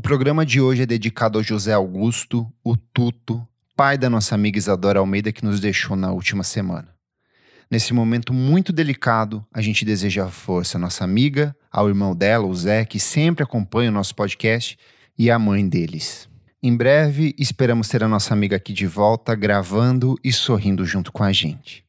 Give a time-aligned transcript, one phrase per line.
[0.00, 4.56] O programa de hoje é dedicado ao José Augusto, o Tuto, pai da nossa amiga
[4.56, 6.88] Isadora Almeida que nos deixou na última semana.
[7.70, 12.54] Nesse momento muito delicado, a gente deseja força à nossa amiga, ao irmão dela, o
[12.54, 14.78] Zé, que sempre acompanha o nosso podcast,
[15.18, 16.30] e à mãe deles.
[16.62, 21.22] Em breve, esperamos ter a nossa amiga aqui de volta, gravando e sorrindo junto com
[21.22, 21.84] a gente.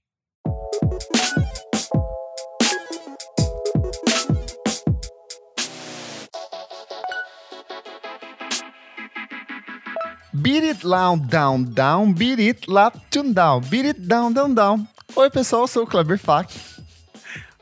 [10.34, 14.88] Beat it loud, down, down, beat it loud, tune down, beat it down, down, down.
[15.14, 16.54] Oi, pessoal, eu sou o Kleber Fak.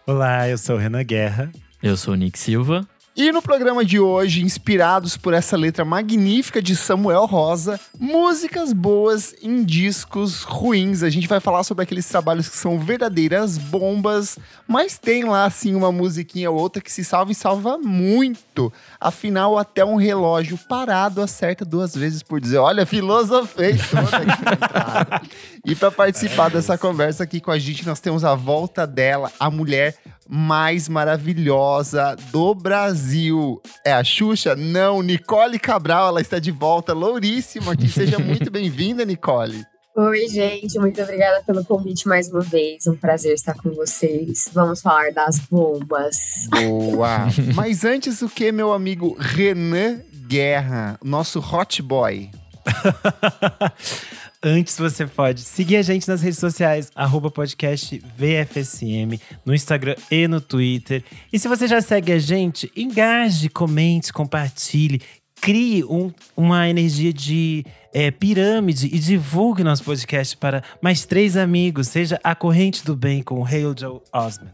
[0.05, 1.51] Olá, eu sou o Renan Guerra.
[1.81, 2.87] Eu sou o Nick Silva.
[3.21, 9.35] E no programa de hoje, inspirados por essa letra magnífica de Samuel Rosa, músicas boas
[9.41, 11.03] em discos ruins.
[11.03, 15.75] A gente vai falar sobre aqueles trabalhos que são verdadeiras bombas, mas tem lá assim
[15.75, 18.71] uma musiquinha ou outra que se salva e salva muito.
[19.01, 25.29] Afinal, até um relógio parado acerta duas vezes por dizer: Olha, filosofei toda aqui
[25.67, 29.51] E para participar dessa conversa aqui com a gente, nós temos a volta dela, a
[29.51, 29.97] mulher
[30.29, 33.59] mais maravilhosa do Brasil.
[33.83, 34.55] É a Xuxa?
[34.55, 37.87] Não, Nicole Cabral, ela está de volta, louríssima aqui.
[37.87, 39.65] Seja muito bem-vinda, Nicole.
[39.95, 42.85] Oi, gente, muito obrigada pelo convite mais uma vez.
[42.85, 44.47] Um prazer estar com vocês.
[44.53, 46.47] Vamos falar das bombas.
[46.51, 47.27] Boa!
[47.55, 52.29] Mas antes, o que, meu amigo Renan Guerra, nosso hot boy?
[54.41, 60.29] Antes você pode seguir a gente nas redes sociais, arroba podcast VFSM, no Instagram e
[60.29, 61.03] no Twitter.
[61.31, 65.01] E se você já segue a gente, engaje, comente, compartilhe,
[65.41, 71.89] crie um, uma energia de é, pirâmide e divulgue nosso podcast para mais três amigos.
[71.89, 74.53] Seja a corrente do bem com o Hail Joe Osman.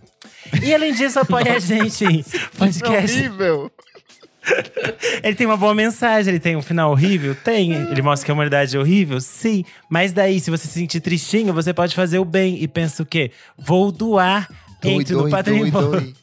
[0.63, 2.23] E além disso, apoie a gente em
[2.57, 3.19] podcast.
[3.19, 3.71] Horrível!
[5.23, 7.35] ele tem uma boa mensagem, ele tem um final horrível?
[7.35, 7.73] Tem.
[7.73, 9.19] Ele mostra que a humanidade é horrível?
[9.19, 9.63] Sim.
[9.89, 13.05] Mas daí, se você se sentir tristinho, você pode fazer o bem e pensa o
[13.05, 13.31] quê?
[13.57, 14.49] Vou doar.
[14.81, 16.13] Doi, Entre doi, doi, doi.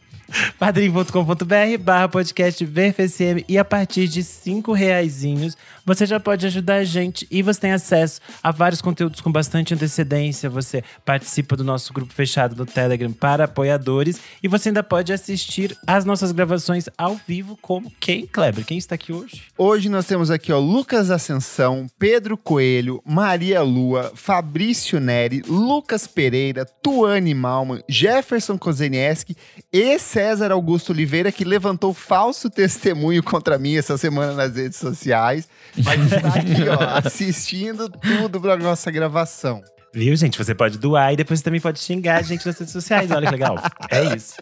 [0.58, 6.84] padrim.com.br barra podcast VFSM e a partir de cinco reaisinhos você já pode ajudar a
[6.84, 10.48] gente e você tem acesso a vários conteúdos com bastante antecedência.
[10.50, 15.76] Você participa do nosso grupo fechado do Telegram para apoiadores e você ainda pode assistir
[15.86, 18.64] as nossas gravações ao vivo como quem, Kleber?
[18.64, 19.42] Quem está aqui hoje?
[19.58, 26.64] Hoje nós temos aqui ó, Lucas Ascensão, Pedro Coelho, Maria Lua, Fabrício Neri, Lucas Pereira,
[26.64, 29.36] Tuane Malman, Jefferson Kozenieski
[29.72, 35.48] e César Augusto Oliveira, que levantou falso testemunho contra mim essa semana nas redes sociais.
[35.76, 39.62] Mas está aqui, ó, assistindo tudo para nossa gravação.
[39.94, 40.38] Viu, gente?
[40.38, 43.10] Você pode doar e depois você também pode xingar a gente nas redes sociais.
[43.10, 43.56] Olha que legal.
[43.90, 44.36] É isso.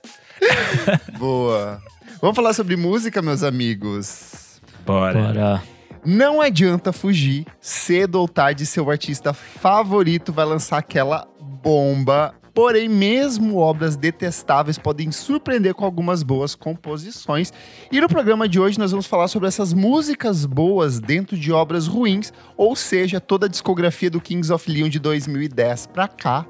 [1.19, 1.83] Boa.
[2.21, 4.61] Vamos falar sobre música, meus amigos.
[4.87, 5.21] Bora.
[5.21, 5.63] Bora.
[6.05, 11.27] Não adianta fugir, cedo ou tarde, seu artista favorito vai lançar aquela
[11.63, 12.35] bomba.
[12.61, 17.51] Porém, mesmo obras detestáveis podem surpreender com algumas boas composições.
[17.91, 21.87] E no programa de hoje nós vamos falar sobre essas músicas boas dentro de obras
[21.87, 26.45] ruins, ou seja, toda a discografia do Kings of Leon de 2010 pra cá.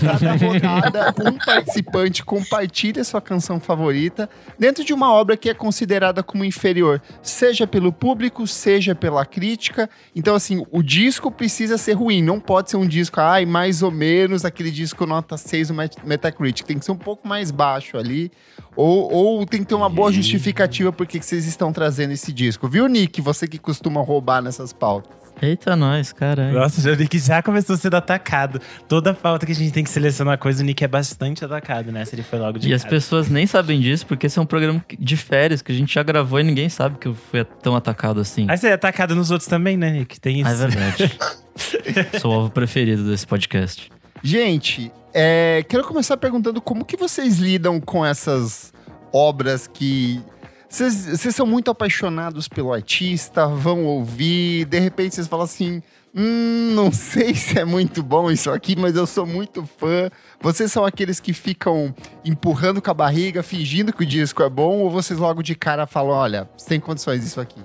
[0.00, 6.22] Cada rodada, um participante compartilha sua canção favorita dentro de uma obra que é considerada
[6.22, 9.90] como inferior, seja pelo público, seja pela crítica.
[10.16, 13.90] Então, assim, o disco precisa ser ruim, não pode ser um disco, ai, mais ou
[13.90, 16.64] menos, aquele disco nota 6 no Met- Metacritic.
[16.66, 18.30] Tem que ser um pouco mais baixo ali.
[18.76, 22.68] Ou, ou tem que ter uma boa justificativa por que vocês estão trazendo esse disco.
[22.68, 23.20] Viu, Nick?
[23.20, 25.18] Você que costuma roubar nessas pautas.
[25.42, 26.52] Eita, nós, caralho.
[26.52, 28.60] Nossa, já- o Nick já começou sendo atacado.
[28.86, 32.04] Toda pauta que a gente tem que selecionar coisa, o Nick é bastante atacado, né?
[32.04, 32.94] Se ele foi logo de E as cara.
[32.94, 36.02] pessoas nem sabem disso, porque esse é um programa de férias que a gente já
[36.02, 38.44] gravou e ninguém sabe que eu fui tão atacado assim.
[38.50, 40.20] Aí você é atacado nos outros também, né, Nick?
[40.20, 40.48] Tem isso.
[40.48, 41.18] Ah, é verdade.
[42.20, 43.90] Sou o alvo preferido desse podcast.
[44.22, 48.72] Gente, é, quero começar perguntando como que vocês lidam com essas
[49.12, 50.22] obras que
[50.68, 55.82] vocês são muito apaixonados pelo artista, vão ouvir, de repente vocês falam assim,
[56.14, 60.08] hum, não sei se é muito bom isso aqui, mas eu sou muito fã.
[60.40, 61.92] Vocês são aqueles que ficam
[62.24, 65.88] empurrando com a barriga, fingindo que o disco é bom, ou vocês logo de cara
[65.88, 67.60] falam, olha, sem condições isso aqui?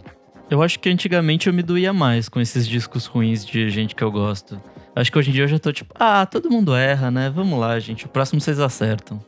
[0.50, 4.03] Eu acho que antigamente eu me doía mais com esses discos ruins de gente que
[4.03, 4.59] eu gosto.
[4.95, 7.30] Acho que hoje em dia eu já tô tipo, ah, todo mundo erra, né?
[7.30, 8.06] Vamos lá, gente.
[8.06, 9.19] O próximo vocês acertam.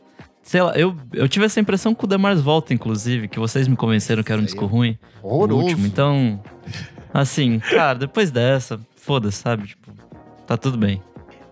[0.42, 3.76] Sei lá, eu, eu tive essa impressão com o Demars Volta, inclusive, que vocês me
[3.76, 4.98] convenceram que era um disco ruim.
[5.22, 5.62] O Horroroso.
[5.62, 5.86] último.
[5.86, 6.42] Então,
[7.12, 9.66] assim, cara, depois dessa, foda-se, sabe?
[9.66, 9.92] Tipo,
[10.46, 11.02] tá tudo bem.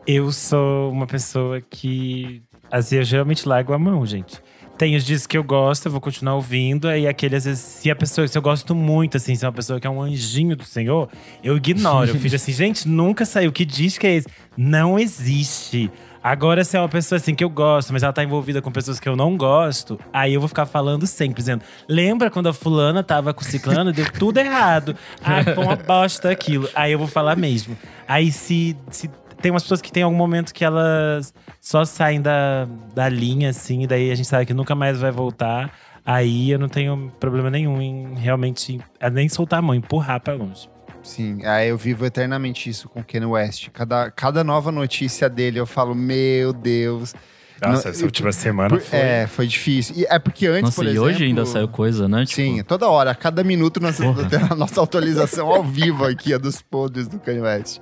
[0.06, 2.42] Eu sou uma pessoa que.
[2.70, 4.40] Assim, eu geralmente largo a mão, gente.
[4.76, 6.88] Tem os discos que eu gosto, eu vou continuar ouvindo.
[6.88, 9.54] Aí aquele, às vezes, se a pessoa, se eu gosto muito, assim, se é uma
[9.54, 11.08] pessoa que é um anjinho do Senhor,
[11.42, 12.10] eu ignoro.
[12.10, 13.50] eu fico assim, gente, nunca saiu.
[13.52, 14.28] Que disco é esse?
[14.56, 15.90] Não existe.
[16.22, 18.98] Agora, se é uma pessoa assim que eu gosto, mas ela tá envolvida com pessoas
[18.98, 23.02] que eu não gosto, aí eu vou ficar falando sempre, dizendo: lembra quando a fulana
[23.02, 24.96] tava com o ciclano, deu tudo errado.
[25.22, 26.68] Ah, foi uma bosta aquilo.
[26.74, 27.76] Aí eu vou falar mesmo.
[28.06, 32.66] Aí se, se tem umas pessoas que tem algum momento que elas só saem da,
[32.94, 35.72] da linha, assim, e daí a gente sabe que nunca mais vai voltar.
[36.04, 38.80] Aí eu não tenho problema nenhum em realmente
[39.12, 40.68] nem soltar a mão, empurrar pra longe.
[41.02, 43.68] Sim, aí eu vivo eternamente isso com o Kanye West.
[43.72, 47.14] Cada, cada nova notícia dele eu falo, meu Deus.
[47.62, 48.98] Nossa, essa última semana foi.
[48.98, 49.94] É, foi difícil.
[49.96, 51.06] E é porque antes, Nossa, por e exemplo.
[51.06, 52.26] hoje ainda saiu coisa, né?
[52.26, 56.34] Tipo, Sim, toda hora, a cada minuto nós temos a nossa atualização ao vivo aqui,
[56.34, 57.80] a dos podres do Kanye West.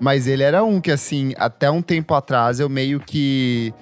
[0.00, 3.72] Mas ele era um que, assim, até um tempo atrás eu meio que.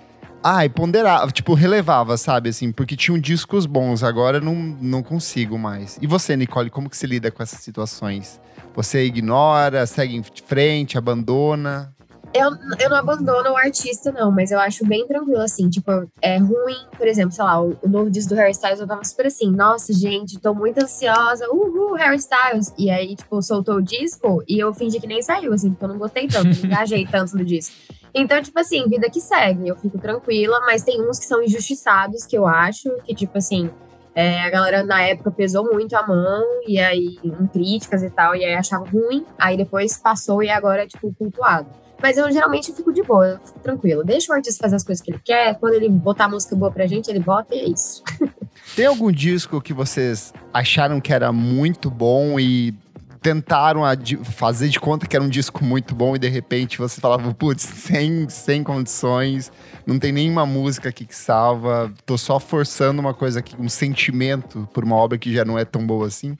[0.43, 5.99] Ai, ponderava, tipo, relevava, sabe, assim, porque tinham discos bons, agora não, não consigo mais.
[6.03, 8.39] E você, Nicole, como que se lida com essas situações?
[8.75, 11.94] Você ignora, segue em frente, abandona?
[12.37, 12.51] Eu,
[12.81, 15.89] eu não abandono o artista, não, mas eu acho bem tranquilo, assim, tipo,
[16.21, 19.05] é ruim, por exemplo, sei lá, o, o novo disco do Harry Styles, eu tava
[19.05, 22.75] super assim, nossa, gente, tô muito ansiosa, uhul, Harry Styles.
[22.77, 25.89] E aí, tipo, soltou o disco e eu fingi que nem saiu, assim, porque eu
[25.89, 27.73] não gostei tanto, não engajei tanto no disco.
[28.13, 32.27] Então, tipo assim, vida que segue, eu fico tranquila, mas tem uns que são injustiçados,
[32.27, 33.71] que eu acho, que, tipo assim,
[34.13, 38.35] é, a galera na época pesou muito a mão, e aí, em críticas e tal,
[38.35, 41.84] e aí achava ruim, aí depois passou e agora é, tipo, cultuado.
[42.05, 44.05] Mas eu geralmente fico de boa, eu fico tranquilo.
[44.05, 46.87] Deixa o artista fazer as coisas que ele quer, quando ele botar música boa pra
[46.87, 48.03] gente, ele bota e é isso.
[48.77, 52.75] Tem algum disco que vocês acharam que era muito bom e
[53.23, 53.81] tentaram
[54.23, 57.63] fazer de conta que era um disco muito bom e de repente você falava, putz,
[57.63, 59.51] sem, sem condições,
[59.87, 64.69] não tem nenhuma música aqui que salva, tô só forçando uma coisa aqui, um sentimento
[64.75, 66.37] por uma obra que já não é tão boa assim?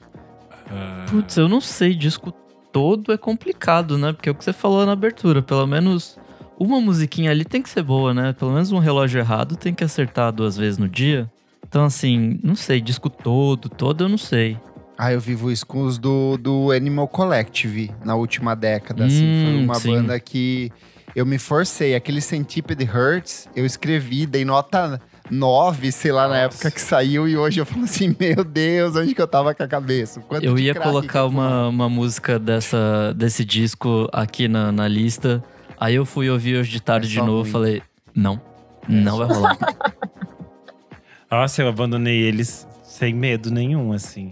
[1.09, 2.31] Putz, eu não sei, disco
[2.75, 4.11] todo é complicado, né?
[4.11, 6.17] Porque é o que você falou na abertura, pelo menos
[6.59, 8.33] uma musiquinha ali tem que ser boa, né?
[8.33, 11.31] Pelo menos um relógio errado tem que acertar duas vezes no dia.
[11.65, 14.57] Então, assim, não sei, disco todo, todo eu não sei.
[14.97, 19.05] Ah, eu vivo isso com os do, do Animal Collective na última década.
[19.05, 19.23] Assim.
[19.23, 19.91] Hum, Foi uma sim.
[19.91, 20.69] banda que
[21.15, 21.95] eu me forcei.
[21.95, 24.99] Aquele Centipede Hurts, eu escrevi, dei nota
[25.29, 27.27] 9, sei lá, na época que saiu.
[27.27, 30.19] E hoje eu falo assim, meu Deus, onde que eu tava com a cabeça?
[30.21, 35.43] Quanto eu ia colocar uma, uma música dessa, desse disco aqui na, na lista.
[35.79, 37.51] Aí eu fui ouvir hoje de tarde É de novo ruim.
[37.51, 37.81] falei,
[38.13, 38.39] não,
[38.87, 39.57] não vai rolar.
[41.29, 44.31] Nossa, eu abandonei eles sem medo nenhum, assim.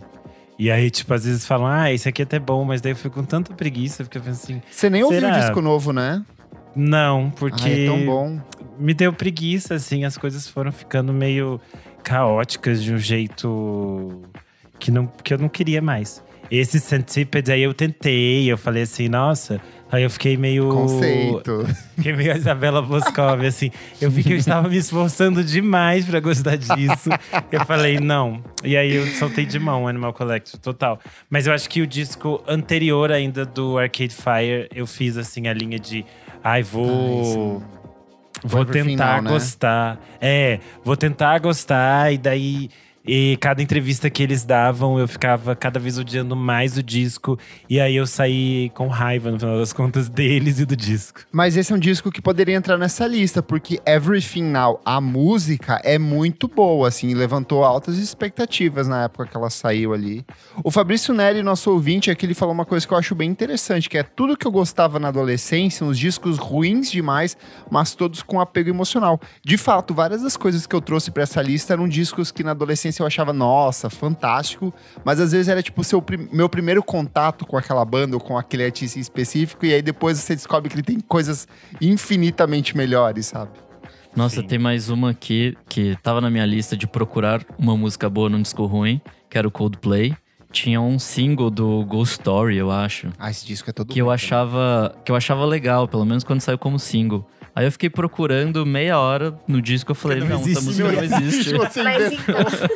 [0.57, 2.95] E aí, tipo, às vezes falam, ah, esse aqui é até bom, mas daí eu
[2.95, 6.23] fico com tanta preguiça, porque eu penso assim, Você nem ouviu o disco novo, né?
[6.75, 8.41] Não, porque Ah, é tão bom.
[8.79, 11.59] me deu preguiça, assim, as coisas foram ficando meio
[12.03, 14.21] caóticas de um jeito
[14.79, 16.23] que, não, que eu não queria mais.
[16.51, 19.59] Esse Centipede aí eu tentei, eu falei assim, nossa.
[19.91, 20.69] Aí eu fiquei meio.
[20.69, 21.65] Conceito.
[21.95, 23.69] Fiquei meio a Isabela Boscov, assim.
[24.01, 27.09] Eu vi que eu estava me esforçando demais pra gostar disso.
[27.51, 28.43] Eu falei, não.
[28.63, 30.99] E aí eu soltei de mão Animal Collective, total.
[31.29, 35.53] Mas eu acho que o disco anterior ainda do Arcade Fire, eu fiz assim a
[35.53, 36.03] linha de.
[36.43, 37.61] Ai, vou.
[38.43, 39.29] Vou Foi pro tentar final, né?
[39.31, 39.99] gostar.
[40.19, 42.69] É, vou tentar gostar, e daí.
[43.05, 47.37] E cada entrevista que eles davam, eu ficava cada vez odiando mais o disco.
[47.69, 51.21] E aí eu saí com raiva, no final das contas, deles e do disco.
[51.31, 55.81] Mas esse é um disco que poderia entrar nessa lista, porque Everything Now, a música,
[55.83, 60.25] é muito boa, assim, levantou altas expectativas na época que ela saiu ali.
[60.63, 63.89] O Fabrício Neri, nosso ouvinte, aqui ele falou uma coisa que eu acho bem interessante,
[63.89, 67.35] que é tudo que eu gostava na adolescência, uns discos ruins demais,
[67.69, 69.19] mas todos com apego emocional.
[69.43, 72.51] De fato, várias das coisas que eu trouxe pra essa lista eram discos que na
[72.51, 74.73] adolescência eu achava, nossa, fantástico,
[75.03, 78.65] mas às vezes era tipo seu meu primeiro contato com aquela banda ou com aquele
[78.65, 81.47] artista em específico, e aí depois você descobre que ele tem coisas
[81.81, 83.51] infinitamente melhores, sabe?
[84.15, 84.47] Nossa, Sim.
[84.47, 88.41] tem mais uma aqui que tava na minha lista de procurar uma música boa num
[88.41, 90.15] disco ruim, que era o Coldplay.
[90.51, 93.09] Tinha um single do Ghost Story, eu acho.
[93.17, 96.23] Ah, esse disco é todo que eu ruim achava que eu achava legal, pelo menos
[96.23, 97.27] quando saiu como single.
[97.55, 100.91] Aí eu fiquei procurando meia hora no disco, eu falei, Não não, essa existe, música
[100.91, 101.53] não existe.
[101.57, 102.35] Você Mas inventou.
[102.41, 102.69] então.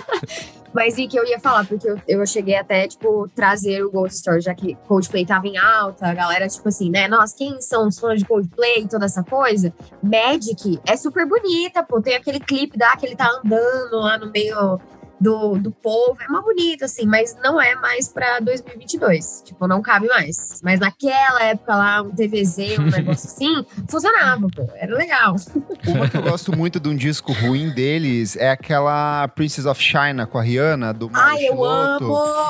[0.73, 4.17] Mas e que eu ia falar, porque eu, eu cheguei até, tipo, trazer o Ghost
[4.17, 7.07] Story, já que Coldplay tava em alta, a galera, tipo assim, né?
[7.07, 9.73] Nossa, quem são os fãs de Coldplay e toda essa coisa?
[10.03, 11.99] Magic é super bonita, pô.
[11.99, 14.79] Tem aquele clipe lá que ele tá andando lá no meio
[15.19, 16.17] do, do povo.
[16.21, 19.43] É uma bonita, assim, mas não é mais pra 2022.
[19.45, 20.59] Tipo, não cabe mais.
[20.63, 24.67] Mas naquela época lá, um TVZ, um negócio assim, funcionava, pô.
[24.75, 25.35] Era legal.
[25.87, 30.25] Uma que eu gosto muito de um disco ruim deles é aquela Princess of China
[30.27, 32.05] com a Rihanna, do Mauro Ai, eu amo!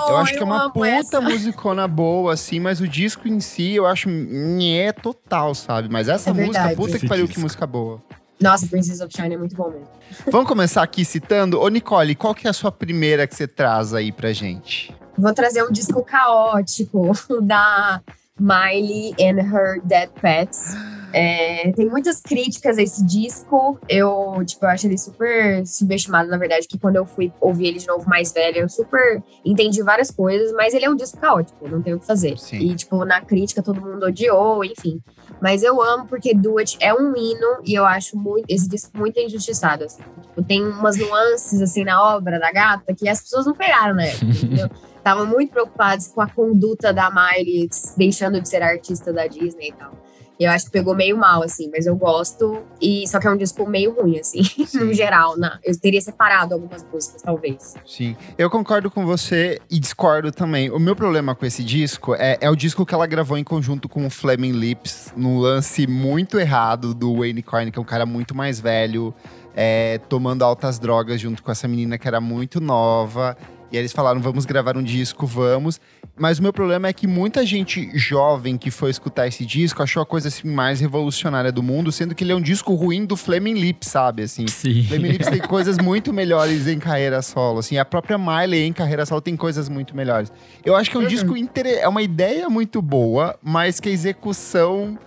[0.09, 1.21] Eu acho que é uma puta essa.
[1.21, 5.87] musicona boa, assim, mas o disco em si eu acho é total, sabe?
[5.89, 6.75] Mas essa É música, verdade.
[6.75, 7.35] puta que pariu, disco.
[7.35, 8.01] que música boa.
[8.39, 9.87] Nossa, Princess of China é muito bom mesmo.
[10.31, 11.59] Vamos começar aqui citando.
[11.59, 14.93] Ô, Nicole, qual que é a sua primeira que você traz aí pra gente?
[15.17, 18.01] Vou trazer um disco caótico da
[18.39, 20.75] Miley and Her Dead Pets.
[21.13, 23.79] É, tem muitas críticas a esse disco.
[23.89, 27.79] Eu, tipo, eu acho ele super subestimado, na verdade, que quando eu fui ouvir ele
[27.79, 31.67] de novo mais velho, eu super entendi várias coisas, mas ele é um disco caótico,
[31.67, 32.37] não tem o que fazer.
[32.37, 32.57] Sim.
[32.57, 35.01] E, tipo, na crítica todo mundo odiou, enfim.
[35.41, 38.91] Mas eu amo porque Do It é um hino e eu acho muito, esse disco
[38.97, 39.83] muito injustiçado.
[39.83, 40.01] Assim.
[40.21, 44.05] Tipo, tem umas nuances, assim, na obra da gata que as pessoas não pegaram na
[44.07, 44.69] época, entendeu?
[44.97, 49.73] Estavam muito preocupados com a conduta da Miley deixando de ser artista da Disney e
[49.73, 49.91] tal.
[50.39, 52.63] Eu acho que pegou meio mal, assim, mas eu gosto.
[52.81, 54.41] E só que é um disco meio ruim, assim,
[54.75, 55.37] no geral.
[55.37, 57.75] Na, eu teria separado algumas músicas, talvez.
[57.85, 60.69] Sim, eu concordo com você e discordo também.
[60.69, 63.89] O meu problema com esse disco é, é o disco que ela gravou em conjunto
[63.89, 68.05] com o Flaming Lips, num lance muito errado do Wayne Coyne, que é um cara
[68.05, 69.13] muito mais velho,
[69.55, 73.35] é, tomando altas drogas junto com essa menina que era muito nova.
[73.71, 75.79] E aí eles falaram, vamos gravar um disco, vamos.
[76.19, 80.01] Mas o meu problema é que muita gente jovem que foi escutar esse disco achou
[80.01, 83.15] a coisa assim, mais revolucionária do mundo, sendo que ele é um disco ruim do
[83.15, 84.23] Flaming Lips, sabe?
[84.23, 84.83] Assim, Sim.
[84.85, 87.59] Flaming Lips tem coisas muito melhores em carreira solo.
[87.59, 90.31] Assim, a própria Miley em carreira solo tem coisas muito melhores.
[90.65, 91.09] Eu acho que é um Uhum.
[91.09, 91.67] disco inter...
[91.67, 94.97] é uma ideia muito boa, mas que a execução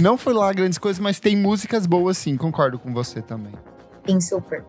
[0.00, 2.36] não foi lá grandes coisas, mas tem músicas boas sim.
[2.36, 3.52] Concordo com você também.
[4.06, 4.64] Em super.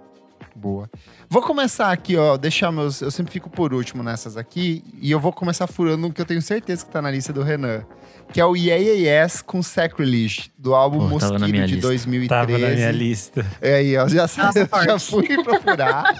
[0.56, 0.90] Boa.
[1.30, 3.02] Vou começar aqui, ó, deixar meus.
[3.02, 4.84] Eu sempre fico por último nessas aqui.
[5.02, 7.42] E eu vou começar furando um que eu tenho certeza que tá na lista do
[7.42, 7.84] Renan.
[8.32, 11.68] Que é o Yeah Yeah Yes com Sacrilege, do álbum Pô, tava na Mosquito minha
[11.68, 11.88] de lista.
[11.88, 12.30] 2013.
[12.30, 13.46] Tava na minha lista.
[13.62, 16.14] É aí, ó, já, Nossa, já fui procurar.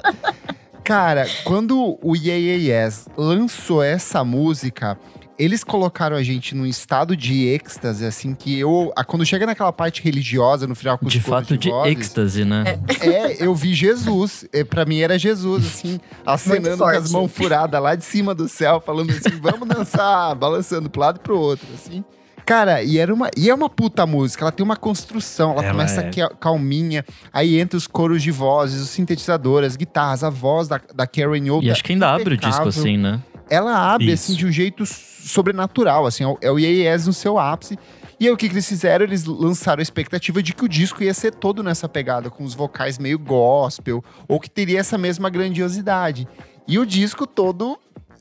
[0.84, 4.98] Cara, quando o Yeah Yeah Yes lançou essa música,
[5.44, 8.92] eles colocaram a gente num estado de êxtase, assim, que eu...
[8.96, 12.46] a- Quando chega naquela parte religiosa, no final com os De fato, de vozes, êxtase,
[12.46, 12.80] né?
[13.02, 14.46] É, eu vi Jesus.
[14.54, 18.48] É, pra mim era Jesus, assim, acenando com as mãos furadas lá de cima do
[18.48, 22.04] céu, falando assim, vamos dançar, balançando pro lado e pro outro, assim.
[22.46, 25.72] Cara, e, era uma, e é uma puta música, ela tem uma construção, ela, Ela
[25.72, 26.10] começa é.
[26.10, 30.82] que- calminha, aí entra os coros de vozes, os sintetizadores, as guitarras, a voz da,
[30.94, 31.66] da Karen Yoga.
[31.66, 33.22] E acho que ainda abre o disco assim, né?
[33.52, 34.32] Ela abre, Isso.
[34.32, 37.78] assim, de um jeito sobrenatural, assim, é o- é o Yes no seu ápice.
[38.20, 39.04] E aí, o que, que eles fizeram?
[39.04, 42.54] Eles lançaram a expectativa de que o disco ia ser todo nessa pegada, com os
[42.54, 46.28] vocais meio gospel, ou que teria essa mesma grandiosidade.
[46.68, 47.78] E o disco todo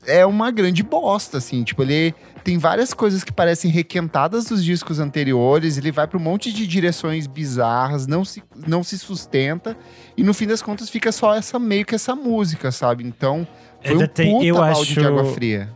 [0.07, 1.63] é uma grande bosta, assim.
[1.63, 6.21] Tipo, ele tem várias coisas que parecem requentadas dos discos anteriores, ele vai para um
[6.21, 9.77] monte de direções bizarras, não se, não se sustenta,
[10.17, 13.03] e no fim das contas fica só essa meio que essa música, sabe?
[13.05, 13.47] Então,
[13.81, 15.69] foi Ainda um tem- eu acho- de água fria.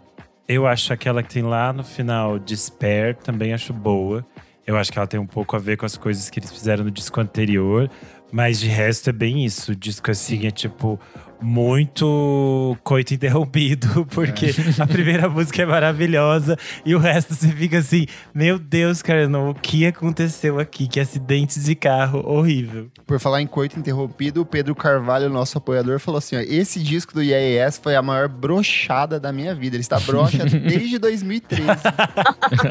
[0.48, 4.24] Eu acho aquela que tem lá no final, Despair, também acho boa.
[4.66, 6.84] Eu acho que ela tem um pouco a ver com as coisas que eles fizeram
[6.84, 7.90] no disco anterior.
[8.32, 9.72] Mas de resto é bem isso.
[9.72, 11.00] O disco assim é tipo
[11.42, 18.06] muito coito interrompido, porque a primeira música é maravilhosa e o resto você fica assim:
[18.34, 20.88] Meu Deus, cara, não, o que aconteceu aqui?
[20.88, 22.90] Que acidente de carro horrível.
[23.06, 27.14] Por falar em coito interrompido, o Pedro Carvalho, nosso apoiador, falou assim: ó, esse disco
[27.14, 29.76] do IAS foi a maior brochada da minha vida.
[29.76, 31.64] Ele está broxa desde 2013.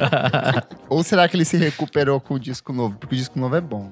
[0.88, 2.97] Ou será que ele se recuperou com o disco novo?
[2.99, 3.90] Porque o disco novo é bom.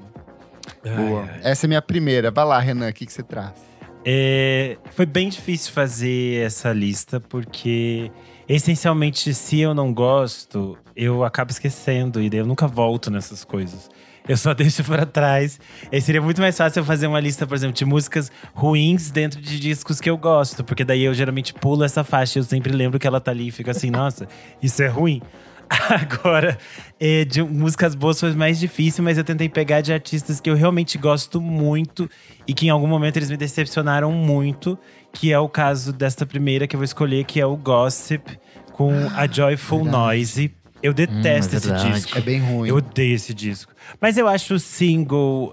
[0.84, 0.96] né?
[0.96, 1.22] Boa.
[1.22, 1.40] Ai, ai.
[1.52, 2.30] Essa é minha primeira.
[2.30, 3.71] Vai lá, Renan, o que, que você traz?
[4.04, 8.10] É, foi bem difícil fazer essa lista, porque
[8.48, 13.88] essencialmente, se eu não gosto, eu acabo esquecendo e daí eu nunca volto nessas coisas.
[14.28, 15.60] Eu só deixo para trás.
[15.90, 19.40] E seria muito mais fácil eu fazer uma lista, por exemplo, de músicas ruins dentro
[19.40, 22.72] de discos que eu gosto, porque daí eu geralmente pulo essa faixa e eu sempre
[22.72, 24.26] lembro que ela tá ali e fico assim, nossa,
[24.62, 25.22] isso é ruim.
[25.88, 26.58] Agora,
[27.00, 30.54] é, de músicas boas foi mais difícil, mas eu tentei pegar de artistas que eu
[30.54, 32.08] realmente gosto muito
[32.46, 34.78] e que em algum momento eles me decepcionaram muito,
[35.12, 38.38] que é o caso desta primeira que eu vou escolher, que é o Gossip
[38.72, 40.04] com a Joyful verdade.
[40.04, 40.54] Noise.
[40.82, 42.18] Eu detesto é esse disco.
[42.18, 42.68] É bem ruim.
[42.68, 43.72] Eu odeio esse disco.
[44.00, 45.52] Mas eu acho o single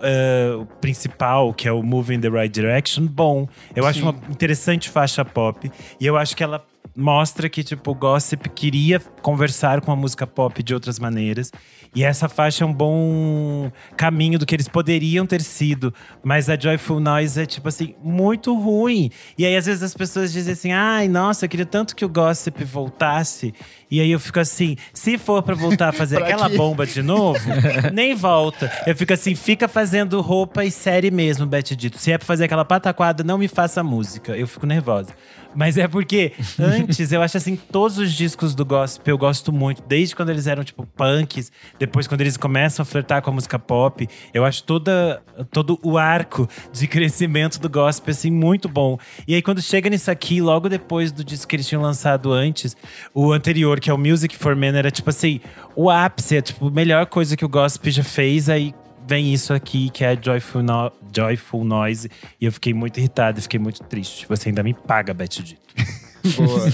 [0.60, 3.48] o principal, que é o Moving in the Right Direction, bom.
[3.76, 4.06] Eu acho Sim.
[4.06, 5.72] uma interessante faixa pop.
[6.00, 6.66] E eu acho que ela
[7.00, 11.52] mostra que, tipo, o gossip queria conversar com a música pop de outras maneiras.
[11.96, 15.94] E essa faixa é um bom caminho do que eles poderiam ter sido.
[16.24, 19.10] Mas a Joyful Noise é, tipo assim, muito ruim.
[19.38, 22.10] E aí, às vezes, as pessoas dizem assim: ai, nossa, eu queria tanto que o
[22.10, 23.54] gossip voltasse.
[23.90, 26.58] E aí eu fico assim: se for pra voltar a fazer aquela quê?
[26.58, 27.40] bomba de novo,
[27.92, 28.72] nem volta.
[28.86, 31.98] Eu fico assim: fica fazendo roupa e série mesmo, Beth Dito.
[31.98, 34.38] Se é pra fazer aquela pataquada, não me faça música.
[34.38, 35.10] Eu fico nervosa.
[35.56, 39.82] Mas é porque antes, eu acho assim, todos os discos do gospel eu gosto muito.
[39.88, 41.52] Desde quando eles eram, tipo, punks.
[41.78, 44.08] Depois, quando eles começam a flertar com a música pop.
[44.34, 48.98] Eu acho toda, todo o arco de crescimento do gospel, assim, muito bom.
[49.28, 52.76] E aí, quando chega nisso aqui, logo depois do disco que eles tinham lançado antes,
[53.14, 55.42] o anterior, que é o Music for Men, era tipo assim,
[55.76, 58.50] o ápice, é tipo, a melhor coisa que o gospel já fez.
[58.50, 58.74] Aí
[59.10, 62.12] vem isso aqui, que é Joyful, no Joyful Noise.
[62.40, 64.28] E eu fiquei muito irritado, e fiquei muito triste.
[64.30, 65.60] Você ainda me paga, Beth Dito.
[66.38, 66.72] Boa.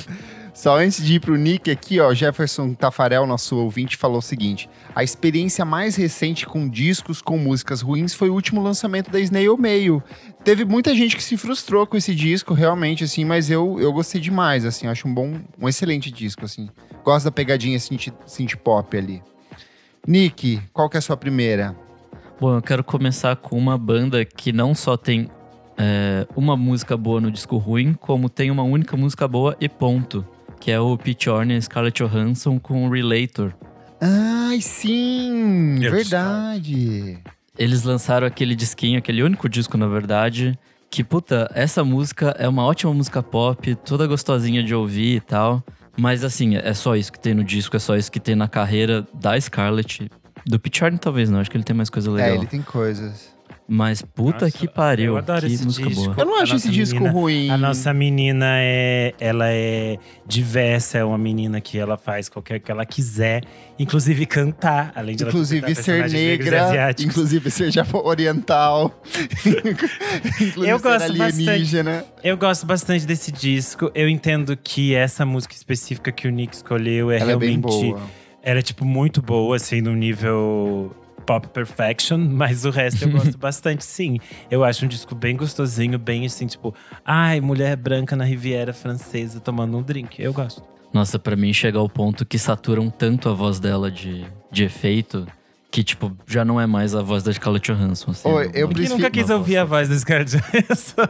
[0.53, 4.69] Só antes de ir pro Nick aqui, ó, Jefferson Tafarel, nosso ouvinte, falou o seguinte:
[4.93, 9.57] a experiência mais recente com discos com músicas ruins foi o último lançamento da Snail
[9.57, 10.03] Mail.
[10.43, 14.19] Teve muita gente que se frustrou com esse disco, realmente, assim, mas eu, eu gostei
[14.19, 16.69] demais, assim, acho um bom, um excelente disco, assim.
[17.03, 19.21] Gosto da pegadinha synth, synth pop ali.
[20.07, 21.84] Nick, qual que é a sua primeira?
[22.39, 25.29] Bom, eu quero começar com uma banda que não só tem
[25.77, 30.25] é, uma música boa no disco ruim, como tem uma única música boa e ponto.
[30.59, 33.53] Que é o Pete Orne e Scarlett Johansson com o Relator.
[34.01, 35.81] Ai, sim!
[35.81, 37.19] Eu verdade!
[37.57, 40.59] Eles lançaram aquele disquinho, aquele único disco, na verdade.
[40.89, 45.63] Que, puta, essa música é uma ótima música pop, toda gostosinha de ouvir e tal.
[45.97, 48.49] Mas, assim, é só isso que tem no disco, é só isso que tem na
[48.49, 50.09] carreira da Scarlett.
[50.45, 52.29] Do Pete Orne, talvez não, acho que ele tem mais coisa legal.
[52.29, 53.33] É, ele tem coisas.
[53.67, 56.03] Mas, puta Nossa, que pariu, eu adoro que esse música disco.
[56.03, 56.15] boa.
[56.19, 57.49] Eu não acho esse disco menina- ruim.
[57.49, 59.97] A nossa menina é, ela é
[60.27, 63.41] diversa, é uma menina que ela faz qualquer que ela quiser,
[63.79, 67.71] inclusive cantar, além de Inclusive ser negra, inclusive ser
[68.03, 69.01] oriental,
[69.43, 72.05] inclusive Eu ser gosto alienígena.
[72.23, 73.89] Eu gosto bastante desse disco.
[73.95, 77.35] Eu entendo que essa música específica que o Nick escolheu é Ela é
[78.45, 78.51] boa.
[78.51, 83.83] Era, tipo, muito boa, assim, no nível pop perfection, mas o resto eu gosto bastante,
[83.83, 84.19] sim.
[84.49, 86.73] Eu acho um disco bem gostosinho, bem assim, tipo,
[87.03, 90.21] ai, mulher branca na Riviera Francesa tomando um drink.
[90.21, 90.63] Eu gosto.
[90.93, 95.27] Nossa, pra mim chega ao ponto que saturam tanto a voz dela de, de efeito
[95.75, 98.11] que, tipo, já não é mais a voz da Scarlett Johansson.
[98.11, 101.01] Assim, Oi, no- eu prefiro- nunca quis ouvir a voz da Scarlett Johansson?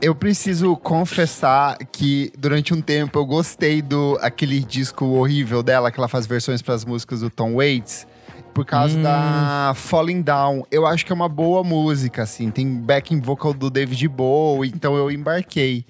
[0.00, 5.98] Eu preciso confessar que durante um tempo eu gostei do aquele disco horrível dela, que
[5.98, 8.06] ela faz versões para as músicas do Tom Waits.
[8.54, 9.02] Por causa Hum.
[9.02, 10.62] da Falling Down.
[10.70, 12.52] Eu acho que é uma boa música, assim.
[12.52, 15.84] Tem backing vocal do David Bowie, então eu embarquei.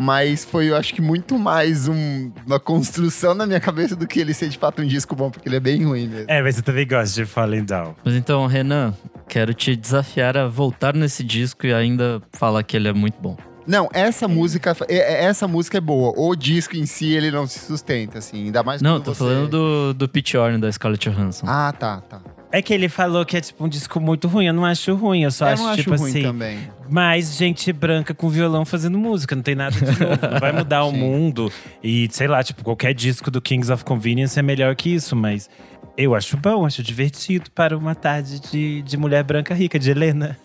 [0.00, 4.20] Mas foi, eu acho que muito mais um- uma construção na minha cabeça do que
[4.20, 6.26] ele ser de fato um disco bom, porque ele é bem ruim mesmo.
[6.28, 7.96] é, mas eu também gosto de Falling Down.
[8.04, 8.94] Mas então, Renan,
[9.28, 13.36] quero te desafiar a voltar nesse disco e ainda falar que ele é muito bom.
[13.66, 16.14] Não, essa música, é- é- essa música é boa.
[16.16, 18.44] O disco em si, ele não se sustenta, assim.
[18.44, 21.44] Ainda mais Não, tô você- falando do, do Pete Orne da Scarlett Johansson.
[21.46, 22.20] Ah, tá, tá.
[22.50, 24.46] É que ele falou que é tipo um disco muito ruim.
[24.46, 26.22] Eu não acho ruim, eu só eu acho, acho tipo ruim assim.
[26.22, 26.58] também.
[26.88, 30.18] mais gente branca com violão fazendo música, não tem nada de novo.
[30.32, 31.52] Não vai mudar o mundo.
[31.82, 35.50] E, sei lá, tipo, qualquer disco do Kings of Convenience é melhor que isso, mas
[35.96, 40.38] eu acho bom, acho divertido para uma tarde de, de mulher branca rica, de Helena.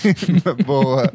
[0.66, 1.12] Boa.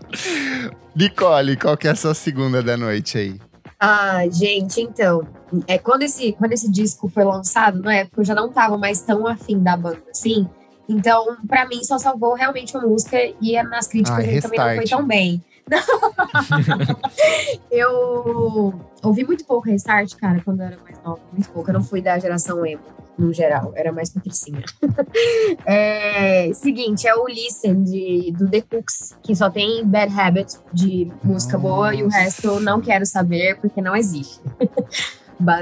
[0.96, 3.49] Nicole, qual que é a sua segunda da noite aí?
[3.80, 5.26] Ah, gente, então.
[5.66, 9.02] É, quando, esse, quando esse disco foi lançado, na época eu já não tava mais
[9.02, 10.48] tão afim da banda assim.
[10.88, 14.76] Então, pra mim, só salvou realmente uma música e nas críticas Ah, ele também não
[14.76, 15.42] foi tão bem.
[17.72, 21.70] eu ouvi muito pouco Restart, cara, quando eu era mais nova, muito pouco.
[21.70, 22.82] Eu não fui da geração emo,
[23.18, 24.64] no geral, era mais patricinha.
[25.66, 31.12] é, seguinte, é o Listen de, do The Cooks, que só tem Bad Habit de
[31.24, 32.18] música boa e o Nossa.
[32.18, 34.40] resto eu não quero saber porque não existe.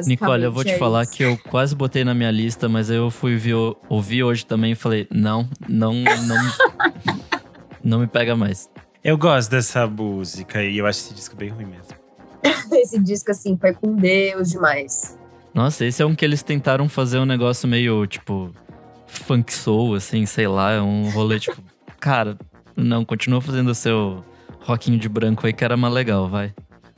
[0.07, 1.11] Nicole, eu vou te é falar isso.
[1.11, 3.53] que eu quase botei na minha lista, mas eu fui vi-
[3.87, 6.51] ouvir hoje também e falei, não, não, não,
[7.83, 8.67] não me pega mais.
[9.03, 11.95] Eu gosto dessa música e eu acho esse disco bem ruim mesmo.
[12.73, 15.17] esse disco, assim, foi com Deus demais.
[15.53, 18.51] Nossa, esse é um que eles tentaram fazer um negócio meio, tipo,
[19.07, 21.61] funk soul, assim, sei lá, é um rolê, tipo,
[21.99, 22.37] cara,
[22.75, 24.23] não, continua fazendo o seu
[24.59, 26.53] rockinho de branco aí que era mais legal, vai.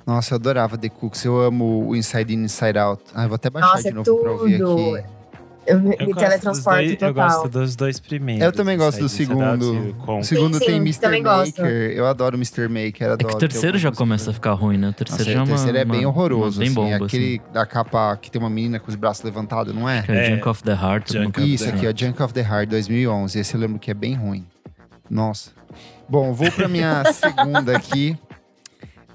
[0.05, 1.23] Nossa, eu adorava The Cooks.
[1.23, 3.03] Eu amo o Inside In, Inside Out.
[3.13, 4.95] Ah, eu vou até baixar Nossa, de é novo pra ouvir tudo.
[4.95, 5.07] aqui.
[5.69, 7.13] Eu me Eu gosto, dos teletransporto dois, eu total.
[7.13, 8.43] gosto dos dois primeiros.
[8.45, 9.95] Eu também gosto do segundo.
[10.07, 10.99] o segundo Sim, tem sim, Mr.
[11.01, 11.61] também gosto.
[11.61, 11.91] Maker.
[11.91, 12.67] Eu adoro Mr.
[12.67, 13.07] Maker.
[13.07, 13.27] É Adoro.
[13.29, 14.89] que o terceiro já começa a ficar ruim, né?
[14.89, 16.57] O terceiro Nossa, já é o uma, terceiro é bem uma- horroroso.
[16.57, 16.75] uma bem assim.
[16.75, 17.53] bomba, Aquele assim.
[17.53, 20.03] da capa que tem uma menina com os braços levantados, não é?
[20.07, 20.29] É, É.
[20.35, 21.11] Junk of the Heart.
[21.13, 21.87] Junk Isso the dizer.
[21.87, 23.39] aqui, ó, Junk of the Heart 2011.
[23.39, 24.45] Esse eu lembro que é bem ruim.
[25.09, 25.51] Nossa.
[26.07, 28.17] Bom, vou pra minha segunda aqui.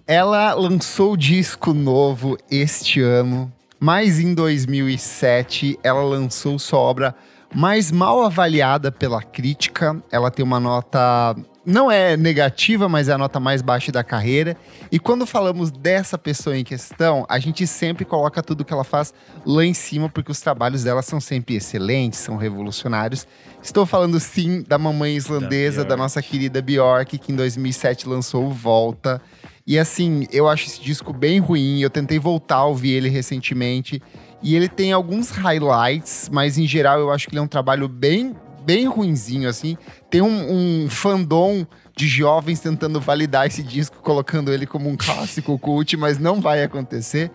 [0.07, 3.51] Ela lançou o disco novo este ano,
[3.85, 7.14] mas em 2007 ela lançou sua obra
[7.55, 10.03] mais mal avaliada pela crítica.
[10.11, 14.57] Ela tem uma nota não é negativa, mas é a nota mais baixa da carreira.
[14.90, 19.12] E quando falamos dessa pessoa em questão, a gente sempre coloca tudo que ela faz
[19.44, 23.27] lá em cima, porque os trabalhos dela são sempre excelentes, são revolucionários.
[23.62, 26.03] Estou falando sim da mamãe islandesa, da, Björk.
[26.03, 29.20] nossa querida Bjork, que em 2007 lançou Volta.
[29.66, 31.81] E assim, eu acho esse disco bem ruim.
[31.81, 34.00] Eu tentei voltar a ouvir ele recentemente.
[34.42, 37.88] E ele tem alguns highlights, mas em geral eu acho que ele é um trabalho
[37.88, 39.79] bem, bem ruinzinho, assim.
[40.11, 45.57] Tem um, um fandom de jovens tentando validar esse disco, colocando ele como um clássico
[45.61, 47.31] cult, mas não vai acontecer.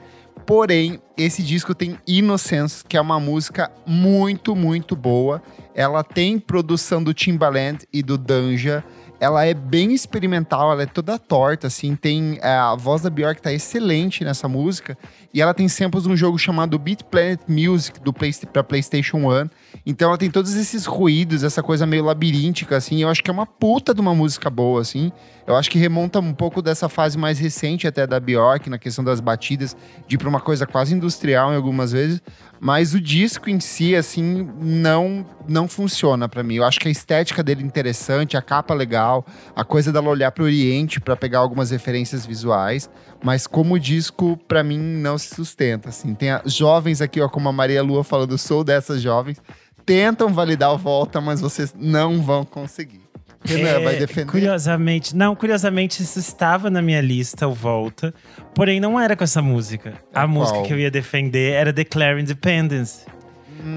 [0.45, 5.41] Porém, esse disco tem Innocence, que é uma música muito, muito boa.
[5.73, 8.83] Ela tem produção do Timbaland e do Danja.
[9.19, 11.95] Ela é bem experimental, ela é toda torta, assim.
[11.95, 14.97] Tem é, a voz da Bjork tá excelente nessa música.
[15.33, 19.17] E ela tem samples de um jogo chamado Beat Planet Music do Play, pra PlayStation
[19.17, 19.49] 1.
[19.85, 23.01] Então ela tem todos esses ruídos, essa coisa meio labiríntica, assim.
[23.01, 25.11] Eu acho que é uma puta de uma música boa, assim.
[25.45, 29.03] Eu acho que remonta um pouco dessa fase mais recente até da Bjork, na questão
[29.03, 29.75] das batidas,
[30.07, 32.21] de ir pra uma coisa quase industrial em algumas vezes.
[32.61, 36.55] Mas o disco em si, assim, não não funciona pra mim.
[36.55, 40.31] Eu acho que a estética dele é interessante, a capa legal, a coisa dela olhar
[40.31, 42.89] pro Oriente pra pegar algumas referências visuais.
[43.23, 46.13] Mas como disco, pra mim, não se sustenta, assim.
[46.13, 49.41] Tem a- jovens aqui, ó, como a Maria Lua falando, sou dessas jovens,
[49.85, 53.08] tentam validar o Volta, mas vocês não vão conseguir.
[53.43, 54.31] Renan, É, vai defender?
[54.31, 58.13] Curiosamente, não, curiosamente isso estava na minha lista, o Volta.
[58.53, 59.93] Porém, não era com essa música.
[60.13, 63.05] A música que eu ia defender era Declare Independence.